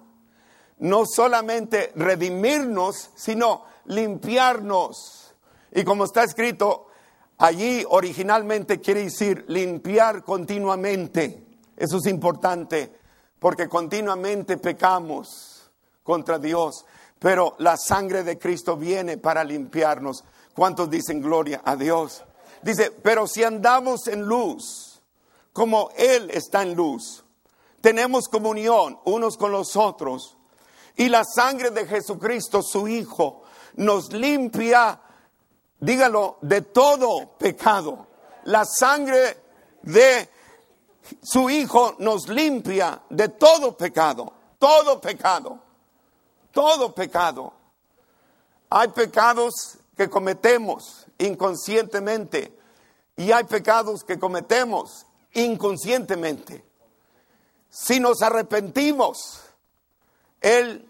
[0.80, 5.34] No solamente redimirnos, sino limpiarnos.
[5.72, 6.88] Y como está escrito,
[7.38, 11.46] allí originalmente quiere decir limpiar continuamente.
[11.78, 12.92] Eso es importante,
[13.40, 15.70] porque continuamente pecamos
[16.04, 16.86] contra Dios
[17.24, 20.26] pero la sangre de Cristo viene para limpiarnos.
[20.54, 22.22] ¿Cuántos dicen gloria a Dios?
[22.62, 25.02] Dice, pero si andamos en luz,
[25.54, 27.24] como Él está en luz,
[27.80, 30.36] tenemos comunión unos con los otros,
[30.98, 33.44] y la sangre de Jesucristo, su Hijo,
[33.78, 35.00] nos limpia,
[35.80, 38.06] dígalo, de todo pecado.
[38.44, 39.38] La sangre
[39.82, 40.28] de
[41.22, 45.60] su Hijo nos limpia de todo pecado, todo pecado
[46.54, 47.52] todo pecado.
[48.70, 52.58] Hay pecados que cometemos inconscientemente
[53.18, 56.64] y hay pecados que cometemos inconscientemente.
[57.70, 59.42] Si nos arrepentimos,
[60.40, 60.88] Él,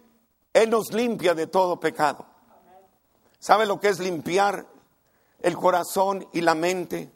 [0.54, 2.26] Él nos limpia de todo pecado.
[3.40, 4.66] ¿Sabe lo que es limpiar
[5.42, 7.12] el corazón y la mente?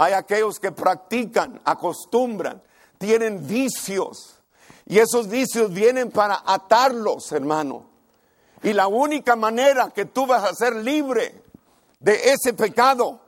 [0.00, 2.62] Hay aquellos que practican, acostumbran,
[2.98, 4.38] tienen vicios
[4.86, 7.90] y esos vicios vienen para atarlos, hermano.
[8.62, 11.42] Y la única manera que tú vas a ser libre
[11.98, 13.18] de ese pecado,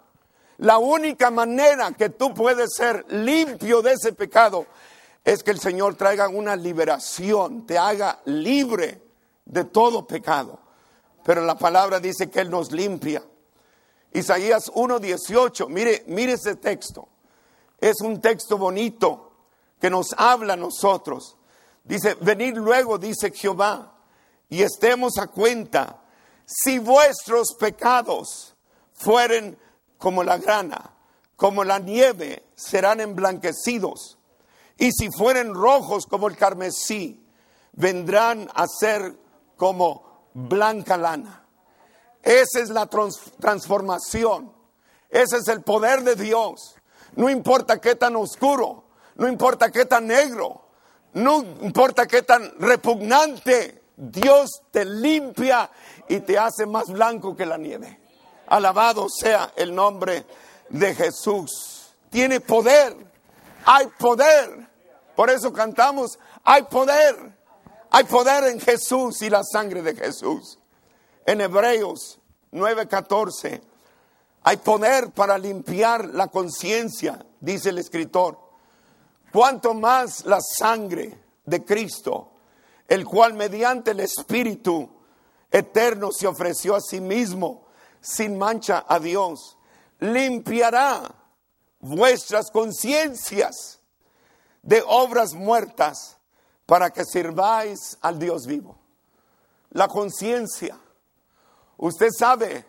[0.58, 4.66] la única manera que tú puedes ser limpio de ese pecado,
[5.24, 9.02] es que el Señor traiga una liberación, te haga libre
[9.44, 10.60] de todo pecado.
[11.24, 13.24] Pero la palabra dice que Él nos limpia.
[14.12, 17.08] Isaías 1.18, mire, mire ese texto.
[17.80, 19.32] Es un texto bonito
[19.80, 21.36] que nos habla a nosotros.
[21.84, 23.94] Dice, venid luego, dice Jehová,
[24.48, 26.02] y estemos a cuenta,
[26.44, 28.54] si vuestros pecados
[28.92, 29.58] fueren
[29.96, 30.94] como la grana,
[31.36, 34.18] como la nieve, serán emblanquecidos,
[34.76, 37.24] y si fueren rojos como el carmesí,
[37.72, 39.16] vendrán a ser
[39.56, 41.39] como blanca lana.
[42.22, 44.52] Esa es la transformación,
[45.08, 46.76] ese es el poder de Dios.
[47.16, 48.84] No importa qué tan oscuro,
[49.16, 50.62] no importa qué tan negro,
[51.14, 55.70] no importa qué tan repugnante, Dios te limpia
[56.08, 58.00] y te hace más blanco que la nieve.
[58.46, 60.24] Alabado sea el nombre
[60.70, 61.94] de Jesús.
[62.08, 62.96] tiene poder.
[63.64, 64.68] Hay poder.
[65.14, 67.14] Por eso cantamos, hay poder.
[67.90, 70.59] Hay poder en Jesús y la sangre de Jesús.
[71.26, 72.18] En Hebreos
[72.52, 73.60] 9:14,
[74.42, 78.38] hay poder para limpiar la conciencia, dice el escritor.
[79.32, 82.32] Cuanto más la sangre de Cristo,
[82.88, 84.88] el cual mediante el Espíritu
[85.50, 87.66] eterno se ofreció a sí mismo
[88.00, 89.56] sin mancha a Dios,
[90.00, 91.14] limpiará
[91.80, 93.80] vuestras conciencias
[94.62, 96.18] de obras muertas
[96.66, 98.78] para que sirváis al Dios vivo.
[99.70, 100.78] La conciencia.
[101.80, 102.66] Usted sabe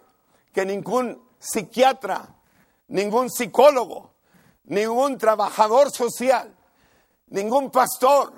[0.53, 2.33] que ningún psiquiatra,
[2.87, 4.11] ningún psicólogo,
[4.63, 6.55] ningún trabajador social,
[7.27, 8.31] ningún pastor,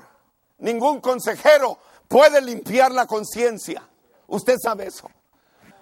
[0.58, 3.88] ningún consejero puede limpiar la conciencia.
[4.26, 5.12] Usted sabe eso.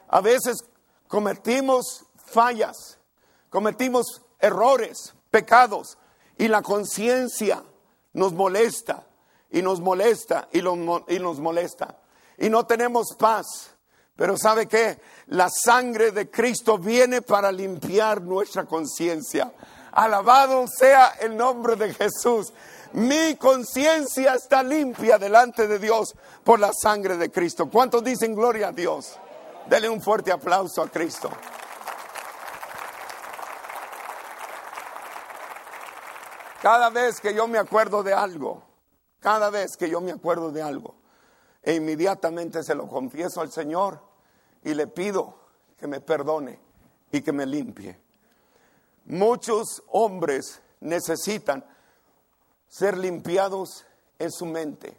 [0.09, 0.57] A veces
[1.07, 2.99] cometimos fallas,
[3.49, 5.97] cometimos errores, pecados,
[6.37, 7.63] y la conciencia
[8.11, 9.07] nos molesta,
[9.51, 11.97] y nos molesta, y, y, nos molesta.
[12.37, 13.71] Y no tenemos paz.
[14.21, 15.01] Pero ¿sabe qué?
[15.29, 19.51] La sangre de Cristo viene para limpiar nuestra conciencia.
[19.93, 22.53] Alabado sea el nombre de Jesús.
[22.93, 27.67] Mi conciencia está limpia delante de Dios por la sangre de Cristo.
[27.71, 29.17] ¿Cuántos dicen gloria a Dios?
[29.67, 31.31] Dele un fuerte aplauso a Cristo.
[36.61, 38.61] Cada vez que yo me acuerdo de algo,
[39.19, 40.93] cada vez que yo me acuerdo de algo,
[41.63, 44.10] e inmediatamente se lo confieso al Señor
[44.63, 45.35] y le pido
[45.77, 46.59] que me perdone
[47.11, 47.99] y que me limpie.
[49.05, 51.65] Muchos hombres necesitan
[52.67, 53.85] ser limpiados
[54.19, 54.95] en su mente,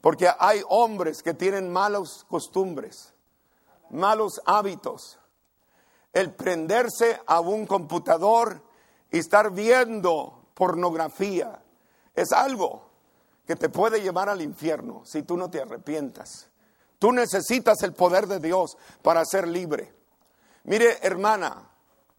[0.00, 3.14] porque hay hombres que tienen malas costumbres,
[3.90, 5.18] malos hábitos.
[6.12, 8.62] El prenderse a un computador
[9.10, 11.62] y estar viendo pornografía
[12.14, 12.88] es algo
[13.46, 16.47] que te puede llevar al infierno si tú no te arrepientas.
[16.98, 19.92] Tú necesitas el poder de Dios para ser libre.
[20.64, 21.70] Mire, hermana,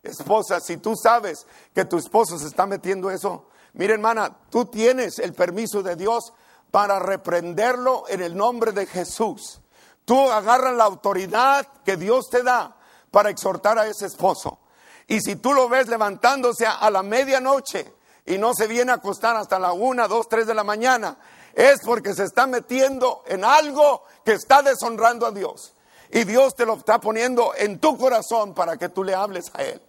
[0.01, 5.19] esposa, si tú sabes que tu esposo se está metiendo eso, mire, hermana, tú tienes
[5.19, 6.33] el permiso de Dios
[6.71, 9.61] para reprenderlo en el nombre de Jesús.
[10.05, 12.75] Tú agarras la autoridad que Dios te da
[13.11, 14.59] para exhortar a ese esposo.
[15.07, 17.93] Y si tú lo ves levantándose a la medianoche
[18.25, 21.17] y no se viene a acostar hasta la una, dos, tres de la mañana,
[21.53, 25.73] es porque se está metiendo en algo que está deshonrando a Dios.
[26.11, 29.63] Y Dios te lo está poniendo en tu corazón para que tú le hables a
[29.63, 29.81] Él.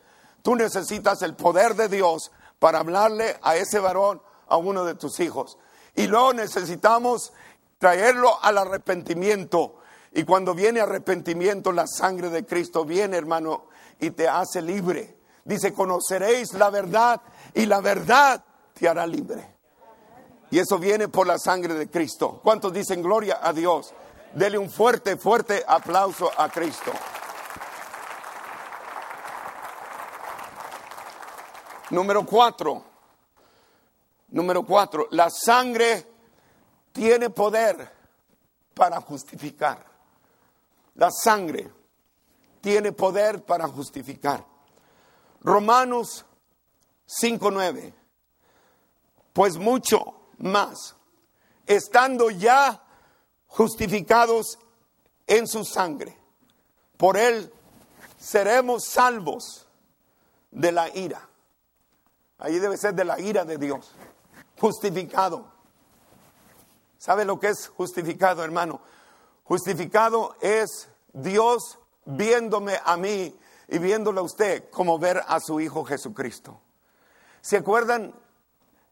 [0.43, 5.21] Tú necesitas el poder de Dios para hablarle a ese varón, a uno de tus
[5.21, 5.59] hijos.
[5.95, 7.33] Y luego necesitamos
[7.79, 9.77] traerlo al arrepentimiento.
[10.13, 13.67] Y cuando viene arrepentimiento, la sangre de Cristo viene, hermano,
[13.99, 15.17] y te hace libre.
[15.45, 17.21] Dice, conoceréis la verdad
[17.55, 18.45] y la verdad
[18.75, 19.60] te hará libre.
[20.51, 22.41] Y eso viene por la sangre de Cristo.
[22.43, 23.95] ¿Cuántos dicen gloria a Dios?
[24.35, 26.93] Dele un fuerte, fuerte aplauso a Cristo.
[31.91, 32.85] Número cuatro.
[34.29, 35.07] Número cuatro.
[35.11, 36.07] La sangre
[36.93, 37.93] tiene poder
[38.75, 39.85] para justificar.
[40.97, 41.71] La sangre
[42.61, 44.45] tiene poder para justificar.
[45.43, 46.25] Romanos
[47.07, 47.95] 5.9.
[49.33, 50.97] Pues mucho más,
[51.67, 52.83] estando ya
[53.47, 54.59] justificados
[55.27, 56.17] en su sangre.
[56.97, 57.53] Por él
[58.19, 59.67] seremos salvos
[60.51, 61.29] de la ira.
[62.39, 63.93] Ahí debe ser de la ira de Dios.
[64.59, 65.47] Justificado.
[66.99, 68.81] ¿Sabe lo que es justificado, hermano?
[69.45, 73.35] Justificado es Dios viéndome a mí
[73.69, 76.61] y viéndole a usted como ver a su Hijo Jesucristo.
[77.41, 78.15] ¿Se acuerdan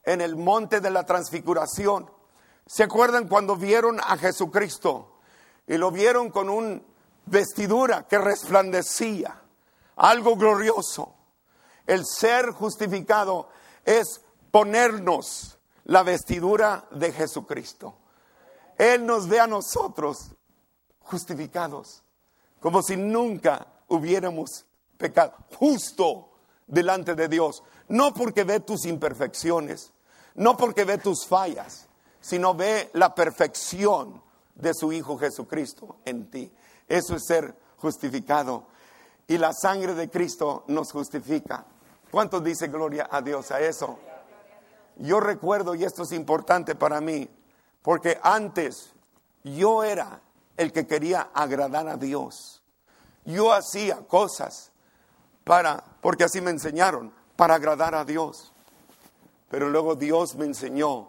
[0.05, 2.11] en el monte de la transfiguración?
[2.67, 5.19] ¿Se acuerdan cuando vieron a Jesucristo
[5.67, 6.81] y lo vieron con una
[7.27, 9.43] vestidura que resplandecía,
[9.97, 11.15] algo glorioso?
[11.87, 13.49] El ser justificado
[13.85, 17.95] es ponernos la vestidura de Jesucristo.
[18.77, 20.33] Él nos ve a nosotros
[21.01, 22.03] justificados,
[22.61, 24.67] como si nunca hubiéramos
[24.99, 26.31] pecado, justo
[26.67, 27.63] delante de Dios.
[27.89, 29.93] No porque ve tus imperfecciones,
[30.35, 31.89] no porque ve tus fallas,
[32.21, 34.23] sino ve la perfección
[34.55, 36.53] de su Hijo Jesucristo en ti.
[36.87, 38.67] Eso es ser justificado.
[39.27, 41.65] Y la sangre de Cristo nos justifica.
[42.11, 43.99] ¿Cuántos dice gloria a Dios a eso?
[44.97, 47.29] Yo recuerdo, y esto es importante para mí,
[47.83, 48.93] porque antes
[49.45, 50.21] yo era
[50.57, 52.63] el que quería agradar a Dios.
[53.25, 54.73] Yo hacía cosas
[55.45, 58.53] para, porque así me enseñaron, para agradar a Dios.
[59.49, 61.07] Pero luego Dios me enseñó,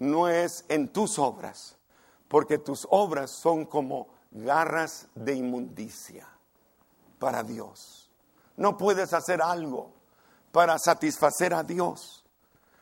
[0.00, 1.76] no es en tus obras,
[2.26, 6.26] porque tus obras son como garras de inmundicia
[7.20, 8.10] para Dios.
[8.56, 9.92] No puedes hacer algo
[10.50, 12.24] para satisfacer a Dios,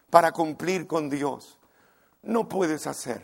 [0.09, 1.59] para cumplir con Dios.
[2.23, 3.23] No puedes hacer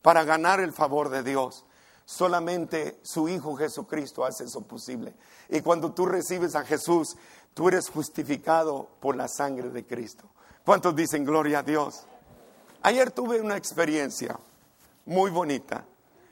[0.00, 1.64] para ganar el favor de Dios.
[2.10, 5.14] Solamente su Hijo Jesucristo hace eso posible.
[5.48, 7.16] Y cuando tú recibes a Jesús,
[7.54, 10.28] tú eres justificado por la sangre de Cristo.
[10.64, 12.02] ¿Cuántos dicen gloria a Dios?
[12.82, 14.36] Ayer tuve una experiencia
[15.06, 15.84] muy bonita.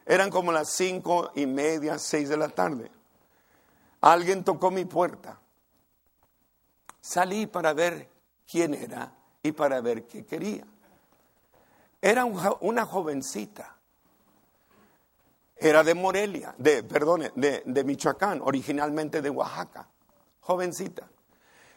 [0.05, 2.91] Eran como las cinco y media, seis de la tarde.
[4.01, 5.39] Alguien tocó mi puerta.
[7.01, 8.11] Salí para ver
[8.51, 9.13] quién era
[9.45, 10.67] y para ver qué quería.
[12.03, 13.78] Era una jovencita.
[15.61, 19.89] Era de Morelia, de, perdón, de, de Michoacán, originalmente de Oaxaca.
[20.41, 21.09] Jovencita.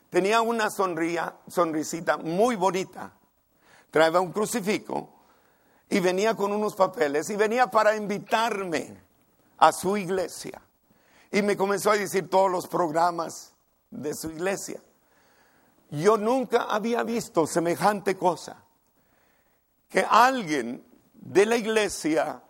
[0.09, 3.13] Tenía una sonría, sonrisita muy bonita.
[3.89, 5.21] Traía un crucifijo
[5.89, 9.01] y venía con unos papeles y venía para invitarme
[9.57, 10.61] a su iglesia.
[11.31, 13.53] Y me comenzó a decir todos los programas
[13.89, 14.81] de su iglesia.
[15.89, 18.63] Yo nunca había visto semejante cosa.
[19.89, 22.41] Que alguien de la iglesia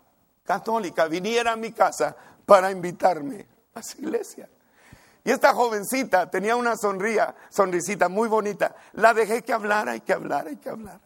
[0.51, 2.13] católica viniera a mi casa
[2.45, 4.49] para invitarme a su iglesia.
[5.23, 8.75] Y esta jovencita tenía una sonría, sonrisita muy bonita.
[8.93, 10.99] La dejé que hablara y que hablara y que hablara.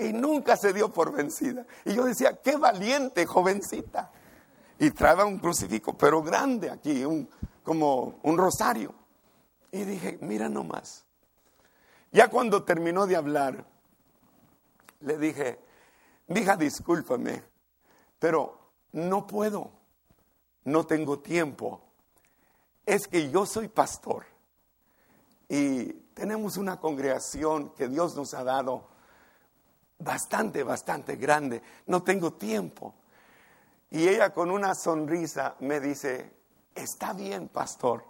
[0.00, 1.64] Y nunca se dio por vencida.
[1.84, 4.10] Y yo decía, qué valiente jovencita.
[4.80, 7.28] Y traía un crucifijo, pero grande aquí, un,
[7.62, 8.92] como un rosario.
[9.70, 11.04] Y dije, mira nomás.
[12.10, 13.64] Ya cuando terminó de hablar,
[15.00, 15.60] le dije,
[16.28, 17.49] hija, discúlpame,
[18.20, 18.56] pero
[18.92, 19.72] no puedo,
[20.64, 21.90] no tengo tiempo
[22.86, 24.26] es que yo soy pastor
[25.48, 28.88] y tenemos una congregación que Dios nos ha dado
[29.98, 31.62] bastante, bastante grande.
[31.86, 32.94] No tengo tiempo.
[33.90, 36.32] Y ella con una sonrisa me dice,
[36.74, 38.04] está bien, pastor,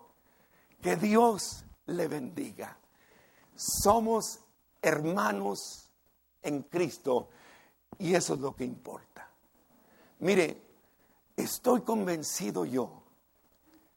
[0.82, 2.78] que Dios le bendiga.
[3.54, 4.40] Somos
[4.82, 5.90] hermanos
[6.42, 7.28] en Cristo
[7.98, 9.29] y eso es lo que importa.
[10.20, 10.62] Mire,
[11.36, 13.00] estoy convencido yo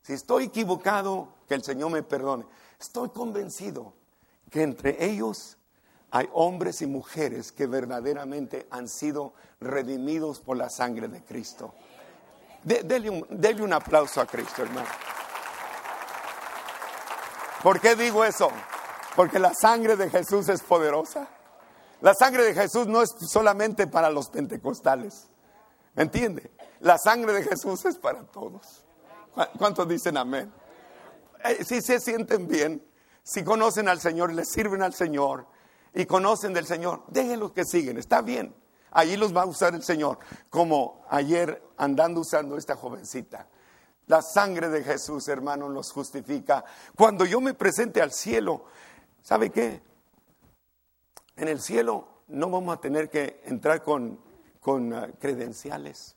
[0.03, 2.45] si estoy equivocado, que el Señor me perdone.
[2.79, 3.93] Estoy convencido
[4.49, 5.57] que entre ellos
[6.11, 11.73] hay hombres y mujeres que verdaderamente han sido redimidos por la sangre de Cristo.
[12.63, 13.25] dele, un,
[13.61, 14.89] un aplauso a Cristo, hermano.
[17.63, 18.51] ¿Por qué digo eso?
[19.15, 21.29] Porque la sangre de Jesús es poderosa.
[22.01, 25.29] La sangre de Jesús no es solamente para los pentecostales.
[25.95, 26.51] ¿Me entiende?
[26.79, 28.85] La sangre de Jesús es para todos.
[29.57, 30.51] ¿Cuántos dicen amén?
[31.43, 32.85] Eh, si se sienten bien,
[33.23, 35.47] si conocen al Señor, les sirven al Señor
[35.93, 38.55] y conocen del Señor, déjenlos que siguen, está bien.
[38.91, 40.19] Allí los va a usar el Señor,
[40.49, 43.47] como ayer andando usando esta jovencita.
[44.07, 46.63] La sangre de Jesús, hermano, los justifica.
[46.95, 48.65] Cuando yo me presente al cielo,
[49.21, 49.81] ¿sabe qué?
[51.35, 54.19] En el cielo no vamos a tener que entrar con,
[54.63, 56.15] con ah, credenciales.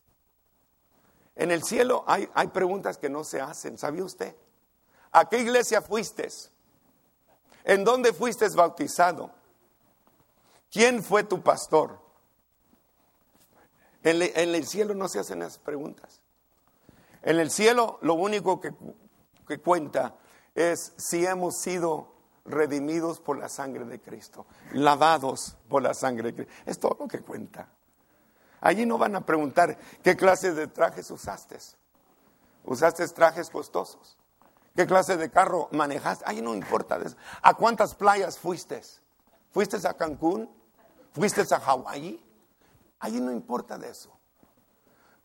[1.34, 4.34] En el cielo hay, hay preguntas que no se hacen, ¿sabía usted?
[5.12, 6.28] ¿A qué iglesia fuiste?
[7.64, 9.30] ¿En dónde fuiste bautizado?
[10.70, 12.00] ¿Quién fue tu pastor?
[14.02, 16.20] En, el cielo no se hacen esas preguntas.
[17.22, 18.72] En el cielo lo único que,
[19.48, 20.14] que cuenta
[20.54, 26.34] es si hemos sido redimidos por la sangre de Cristo, lavados por la sangre de
[26.34, 26.54] Cristo.
[26.66, 27.68] Es todo lo que cuenta.
[28.60, 31.58] Allí no van a preguntar qué clase de trajes usaste.
[32.64, 34.16] ¿Usaste trajes costosos?
[34.74, 36.24] ¿Qué clase de carro manejaste?
[36.26, 37.16] Allí no importa eso.
[37.42, 38.82] ¿A cuántas playas fuiste?
[39.50, 40.50] ¿Fuiste a Cancún?
[41.12, 42.22] ¿Fuiste a Hawái?
[42.98, 44.16] Allí no importa de eso.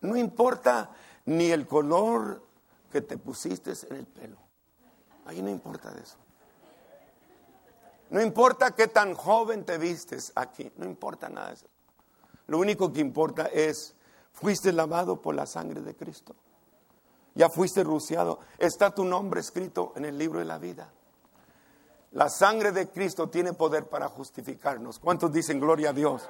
[0.00, 0.90] No importa
[1.26, 2.42] ni el color
[2.90, 4.38] que te pusiste en el pelo.
[5.26, 6.16] Allí no importa de eso.
[8.10, 10.70] No importa qué tan joven te vistes aquí.
[10.76, 11.66] No importa nada de eso.
[12.52, 13.94] Lo único que importa es,
[14.30, 16.34] fuiste lavado por la sangre de Cristo.
[17.34, 18.40] Ya fuiste rociado.
[18.58, 20.92] Está tu nombre escrito en el libro de la vida.
[22.10, 24.98] La sangre de Cristo tiene poder para justificarnos.
[24.98, 26.28] ¿Cuántos dicen gloria a Dios?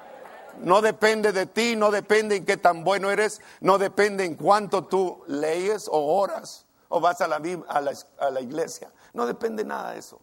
[0.61, 4.85] No depende de ti, no depende en qué tan bueno eres, no depende en cuánto
[4.85, 8.93] tú lees o oras o vas a la, a la, a la iglesia.
[9.11, 10.21] No depende nada de eso.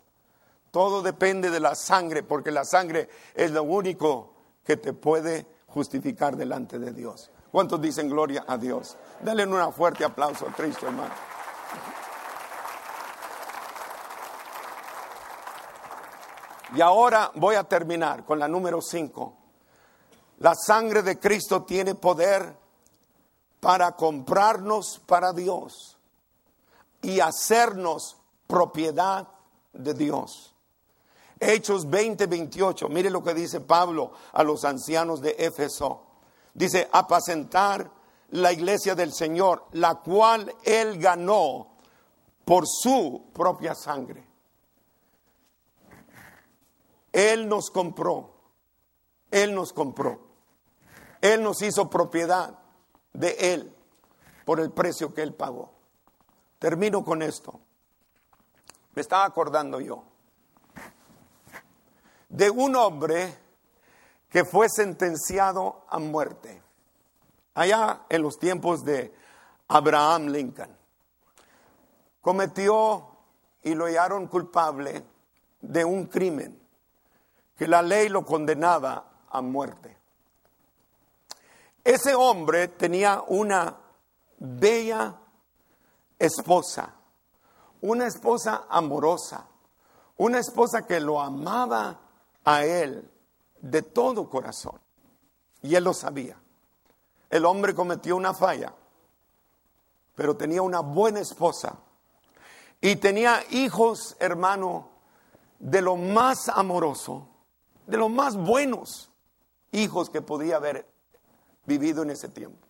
[0.71, 4.33] Todo depende de la sangre, porque la sangre es lo único
[4.65, 7.31] que te puede justificar delante de Dios.
[7.51, 8.97] ¿Cuántos dicen gloria a Dios?
[9.21, 11.15] Denle un fuerte aplauso a Cristo, hermano.
[16.75, 19.37] Y ahora voy a terminar con la número 5.
[20.39, 22.57] La sangre de Cristo tiene poder
[23.59, 25.99] para comprarnos para Dios
[27.03, 28.17] y hacernos
[28.47, 29.29] propiedad
[29.73, 30.55] de Dios.
[31.41, 32.89] Hechos 20, 28.
[32.91, 36.07] Mire lo que dice Pablo a los ancianos de Éfeso.
[36.53, 37.91] Dice, apacentar
[38.33, 41.69] la iglesia del Señor, la cual él ganó
[42.45, 44.29] por su propia sangre.
[47.13, 48.35] Él nos compró,
[49.31, 50.21] Él nos compró,
[51.21, 52.57] Él nos hizo propiedad
[53.13, 53.75] de Él
[54.45, 55.73] por el precio que Él pagó.
[56.61, 57.59] Termino con esto.
[58.95, 60.10] Me estaba acordando yo
[62.31, 63.37] de un hombre
[64.31, 66.63] que fue sentenciado a muerte
[67.55, 69.13] allá en los tiempos de
[69.69, 70.77] Abraham Lincoln.
[72.21, 73.09] Cometió
[73.63, 75.05] y lo hallaron culpable
[75.61, 76.59] de un crimen
[77.57, 79.99] que la ley lo condenaba a muerte.
[81.83, 83.77] Ese hombre tenía una
[84.39, 85.17] bella
[86.19, 86.95] esposa,
[87.81, 89.47] una esposa amorosa,
[90.19, 91.99] una esposa que lo amaba
[92.45, 93.11] a él
[93.61, 94.81] de todo corazón.
[95.63, 96.41] Y él lo sabía.
[97.29, 98.75] El hombre cometió una falla,
[100.15, 101.79] pero tenía una buena esposa.
[102.81, 104.89] Y tenía hijos, hermano,
[105.59, 107.29] de lo más amoroso,
[107.87, 109.11] de los más buenos
[109.73, 110.87] hijos que podía haber
[111.67, 112.67] vivido en ese tiempo.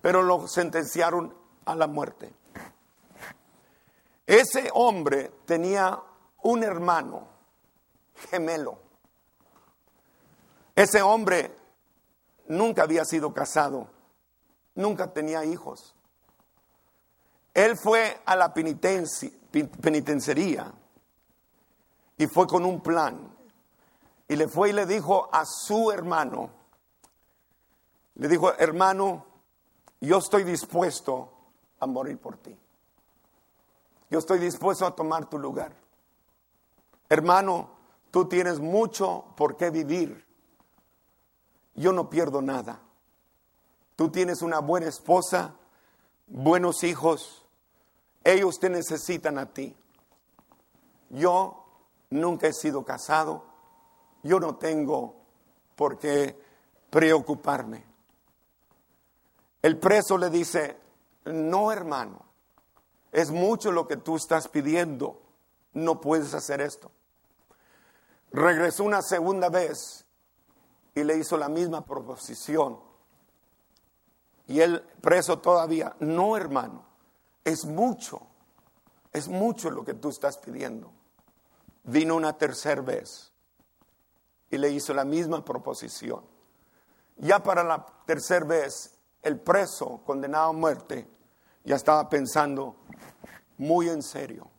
[0.00, 1.34] Pero lo sentenciaron
[1.64, 2.32] a la muerte.
[4.26, 6.00] Ese hombre tenía
[6.42, 7.33] un hermano
[8.30, 8.78] gemelo.
[10.74, 11.54] Ese hombre
[12.48, 13.86] nunca había sido casado,
[14.74, 15.94] nunca tenía hijos.
[17.54, 20.72] Él fue a la penitenciaría
[22.16, 23.32] y fue con un plan.
[24.26, 26.50] Y le fue y le dijo a su hermano,
[28.16, 29.26] le dijo, hermano,
[30.00, 31.32] yo estoy dispuesto
[31.80, 32.56] a morir por ti.
[34.10, 35.72] Yo estoy dispuesto a tomar tu lugar.
[37.08, 37.70] Hermano,
[38.14, 40.24] tú tienes mucho por qué vivir
[41.74, 42.80] yo no pierdo nada.
[43.96, 45.56] Tú tienes una buena esposa,
[46.28, 47.44] buenos hijos,
[48.22, 49.76] ellos te necesitan a ti.
[51.10, 51.64] Yo
[52.10, 53.46] nunca he sido casado,
[54.22, 55.16] yo no tengo
[55.74, 56.40] por qué
[56.90, 57.84] preocuparme.
[59.60, 60.78] El preso le dice,
[61.24, 62.24] no hermano,
[63.10, 65.20] es mucho lo que tú estás pidiendo,
[65.72, 66.92] no puedes hacer esto.
[68.34, 70.04] Regresó una segunda vez
[70.92, 72.80] y le hizo la misma proposición.
[74.48, 76.84] Y él preso todavía, no hermano,
[77.44, 78.26] es mucho,
[79.12, 80.90] es mucho lo que tú estás pidiendo.
[81.84, 83.30] Vino una tercera vez
[84.50, 86.24] y le hizo la misma proposición.
[87.18, 91.08] Ya para la tercera vez, el preso condenado a muerte
[91.62, 92.74] ya estaba pensando
[93.58, 94.50] muy en serio.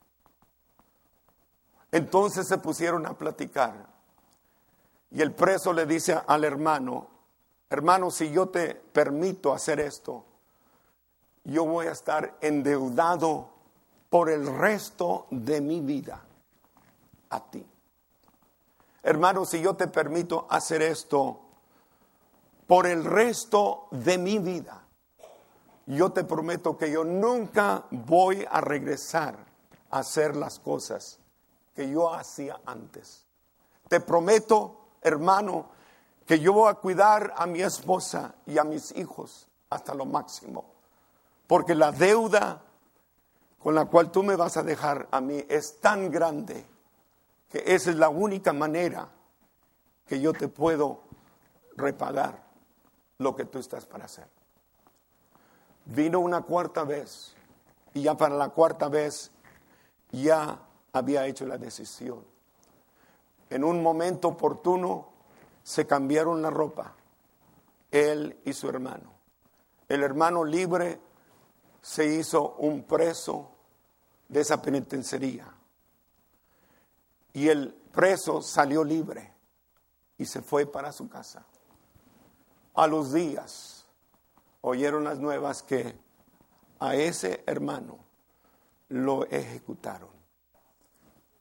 [1.96, 3.88] Entonces se pusieron a platicar
[5.12, 7.08] y el preso le dice al hermano,
[7.70, 10.26] hermano, si yo te permito hacer esto,
[11.46, 13.48] yo voy a estar endeudado
[14.10, 16.22] por el resto de mi vida
[17.30, 17.66] a ti.
[19.02, 21.40] Hermano, si yo te permito hacer esto
[22.68, 24.84] por el resto de mi vida,
[25.86, 29.38] yo te prometo que yo nunca voy a regresar
[29.92, 31.22] a hacer las cosas
[31.76, 33.26] que yo hacía antes.
[33.88, 35.70] Te prometo hermano,
[36.26, 40.66] que yo voy a cuidar a mi esposa y a mis hijos hasta lo máximo.
[41.48, 42.62] Porque la deuda
[43.60, 46.66] con la cual tú me vas a dejar a mí es tan grande
[47.50, 49.08] que esa es la única manera
[50.08, 51.04] que yo te puedo
[51.78, 52.44] repagar
[53.20, 54.28] lo que tú estás para hacer.
[55.86, 57.36] Vino una cuarta vez
[57.94, 59.32] y ya para la cuarta vez
[60.12, 60.60] ya
[60.98, 62.36] había hecho la decisión
[63.50, 65.10] en un momento oportuno
[65.64, 66.94] se cambiaron la ropa,
[67.92, 69.14] él y su hermano.
[69.88, 71.00] El hermano libre
[71.82, 73.52] se hizo un preso
[74.28, 75.48] de esa penitenciaría.
[77.34, 79.34] Y el preso salió libre
[80.18, 81.46] y se fue para su casa.
[82.74, 83.86] A los días
[84.62, 85.98] oyeron las nuevas que
[86.80, 88.00] a ese hermano
[88.90, 90.25] lo ejecutaron.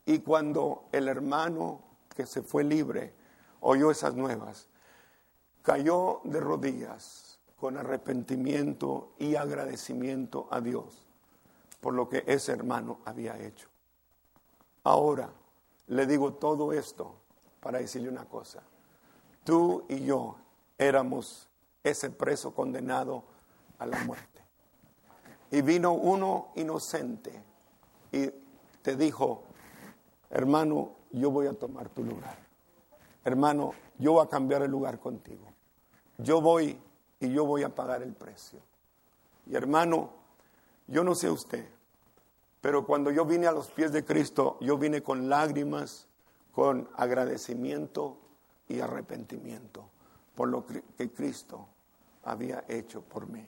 [0.06, 1.80] Y cuando el hermano
[2.14, 3.14] que se fue libre,
[3.60, 4.68] oyó esas nuevas,
[5.62, 11.04] cayó de rodillas con arrepentimiento y agradecimiento a Dios
[11.84, 13.68] por lo que ese hermano había hecho.
[14.84, 15.28] Ahora,
[15.88, 17.20] le digo todo esto
[17.60, 18.62] para decirle una cosa.
[19.44, 20.36] Tú y yo
[20.78, 21.46] éramos
[21.82, 23.24] ese preso condenado
[23.78, 24.40] a la muerte.
[25.50, 27.44] Y vino uno inocente
[28.10, 28.30] y
[28.80, 29.43] te dijo,
[30.34, 32.36] hermano, yo voy a tomar tu lugar.
[33.24, 35.46] Hermano, yo voy a cambiar el lugar contigo.
[36.18, 36.78] Yo voy
[37.20, 38.60] y yo voy a pagar el precio.
[39.46, 40.10] Y hermano,
[40.88, 41.66] yo no sé usted,
[42.60, 46.08] pero cuando yo vine a los pies de Cristo, yo vine con lágrimas,
[46.52, 48.18] con agradecimiento
[48.68, 49.88] y arrepentimiento
[50.34, 51.68] por lo que Cristo
[52.24, 53.46] había hecho por mí.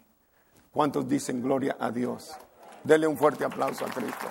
[0.71, 2.37] ¿Cuántos dicen gloria a Dios?
[2.85, 4.27] Dele un fuerte aplauso a Cristo.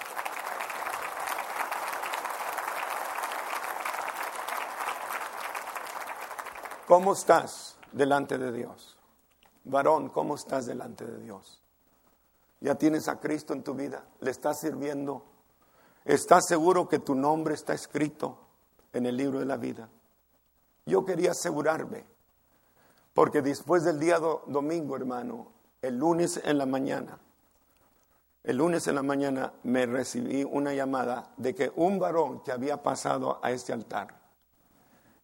[6.88, 8.96] ¿Cómo estás delante de Dios?
[9.64, 11.60] Varón, ¿cómo estás delante de Dios?
[12.62, 14.06] ¿Ya tienes a Cristo en tu vida?
[14.20, 15.26] ¿Le estás sirviendo?
[16.04, 18.38] ¿Estás seguro que tu nombre está escrito
[18.94, 19.90] en el libro de la vida?
[20.86, 22.06] Yo quería asegurarme,
[23.16, 25.48] porque después del día domingo, hermano,
[25.82, 27.18] el lunes en la mañana,
[28.44, 32.84] el lunes en la mañana me recibí una llamada de que un varón que había
[32.84, 34.25] pasado a este altar,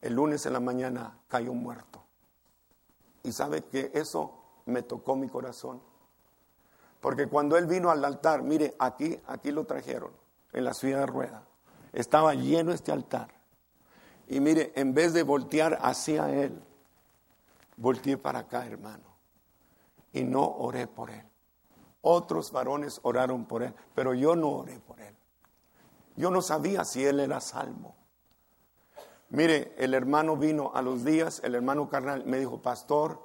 [0.02, 2.04] el lunes en la mañana cayó muerto.
[3.24, 5.82] Y sabe que eso me tocó mi corazón.
[7.00, 10.12] Porque cuando él vino al altar, mire, aquí, aquí lo trajeron,
[10.54, 11.44] en la ciudad de rueda.
[11.94, 13.30] Estaba lleno este altar.
[14.28, 16.64] Y mire, en vez de voltear hacia él,
[17.78, 19.04] volteé para acá, hermano.
[20.14, 21.26] Y no oré por él.
[22.02, 25.16] Otros varones oraron por él, pero yo no oré por él.
[26.16, 27.96] Yo no sabía si él era salvo.
[29.32, 33.20] Mire, el hermano vino a los días, el hermano carnal me dijo, pastor,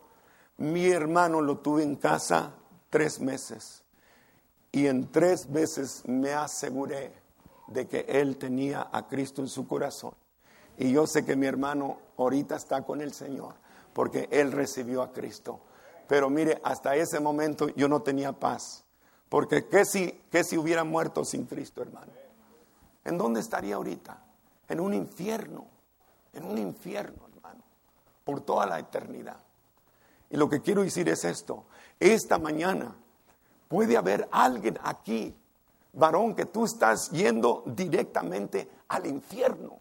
[0.57, 2.55] mi hermano lo tuve en casa
[2.91, 3.83] tres meses
[4.71, 7.13] y en tres veces me aseguré
[7.67, 10.15] de que él tenía a Cristo en su corazón.
[10.79, 13.55] Y yo sé que mi hermano ahorita está con el Señor
[13.93, 15.59] porque él recibió a Cristo.
[16.07, 18.85] Pero mire, hasta ese momento yo no tenía paz.
[19.29, 22.13] Porque ¿qué si, qué si hubiera muerto sin Cristo, hermano?
[23.05, 24.23] ¿En dónde estaría ahorita?
[24.69, 25.76] En un infierno
[26.37, 27.63] en un infierno, hermano,
[28.25, 29.39] por toda la eternidad.
[30.31, 31.65] Y lo que quiero decir es esto,
[31.99, 32.95] esta mañana
[33.69, 35.35] puede haber alguien aquí,
[35.93, 39.81] varón, que tú estás yendo directamente al infierno.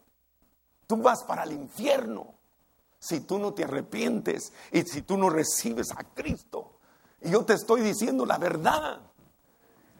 [0.88, 2.36] Tú vas para el infierno
[2.99, 6.80] si tú no te arrepientes y si tú no recibes a Cristo.
[7.22, 8.99] Y yo te estoy diciendo la verdad.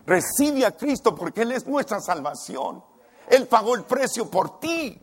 [0.06, 2.84] Recibe a Cristo porque Él es nuestra salvación.
[3.28, 5.02] Él pagó el precio por ti.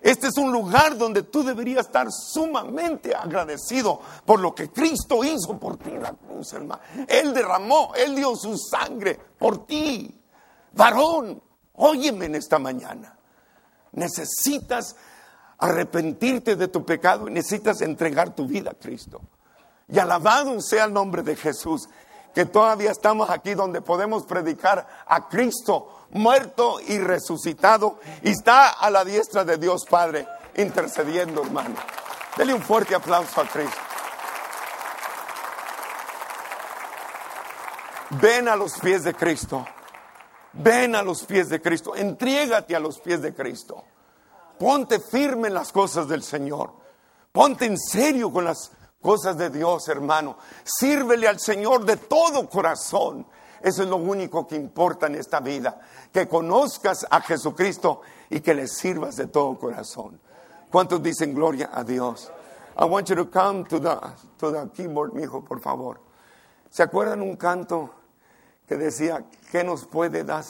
[0.00, 5.58] Este es un lugar donde tú deberías estar sumamente agradecido por lo que Cristo hizo
[5.58, 6.80] por ti la cruz, hermano.
[7.08, 10.14] Él derramó, Él dio su sangre por ti.
[10.72, 11.42] Varón,
[11.74, 13.18] óyeme en esta mañana.
[13.92, 14.94] Necesitas
[15.58, 19.20] arrepentirte de tu pecado y necesitas entregar tu vida a Cristo.
[19.88, 21.88] Y alabado sea el nombre de Jesús,
[22.34, 28.90] que todavía estamos aquí donde podemos predicar a Cristo muerto y resucitado, y está a
[28.90, 31.76] la diestra de Dios Padre intercediendo, hermano.
[32.36, 33.80] Dele un fuerte aplauso a Cristo.
[38.10, 39.66] Ven a los pies de Cristo.
[40.52, 41.94] Ven a los pies de Cristo.
[41.94, 43.84] Entrégate a los pies de Cristo.
[44.58, 46.72] Ponte firme en las cosas del Señor.
[47.30, 50.38] Ponte en serio con las cosas de Dios, hermano.
[50.64, 53.26] Sírvele al Señor de todo corazón.
[53.62, 55.80] Eso es lo único que importa en esta vida.
[56.12, 60.20] Que conozcas a Jesucristo y que le sirvas de todo corazón.
[60.70, 62.30] ¿Cuántos dicen gloria a Dios?
[62.78, 63.96] I want you to come to the,
[64.38, 66.00] to the keyboard, mi hijo, por favor.
[66.70, 67.90] ¿Se acuerdan un canto
[68.68, 70.44] que decía, ¿qué nos puede dar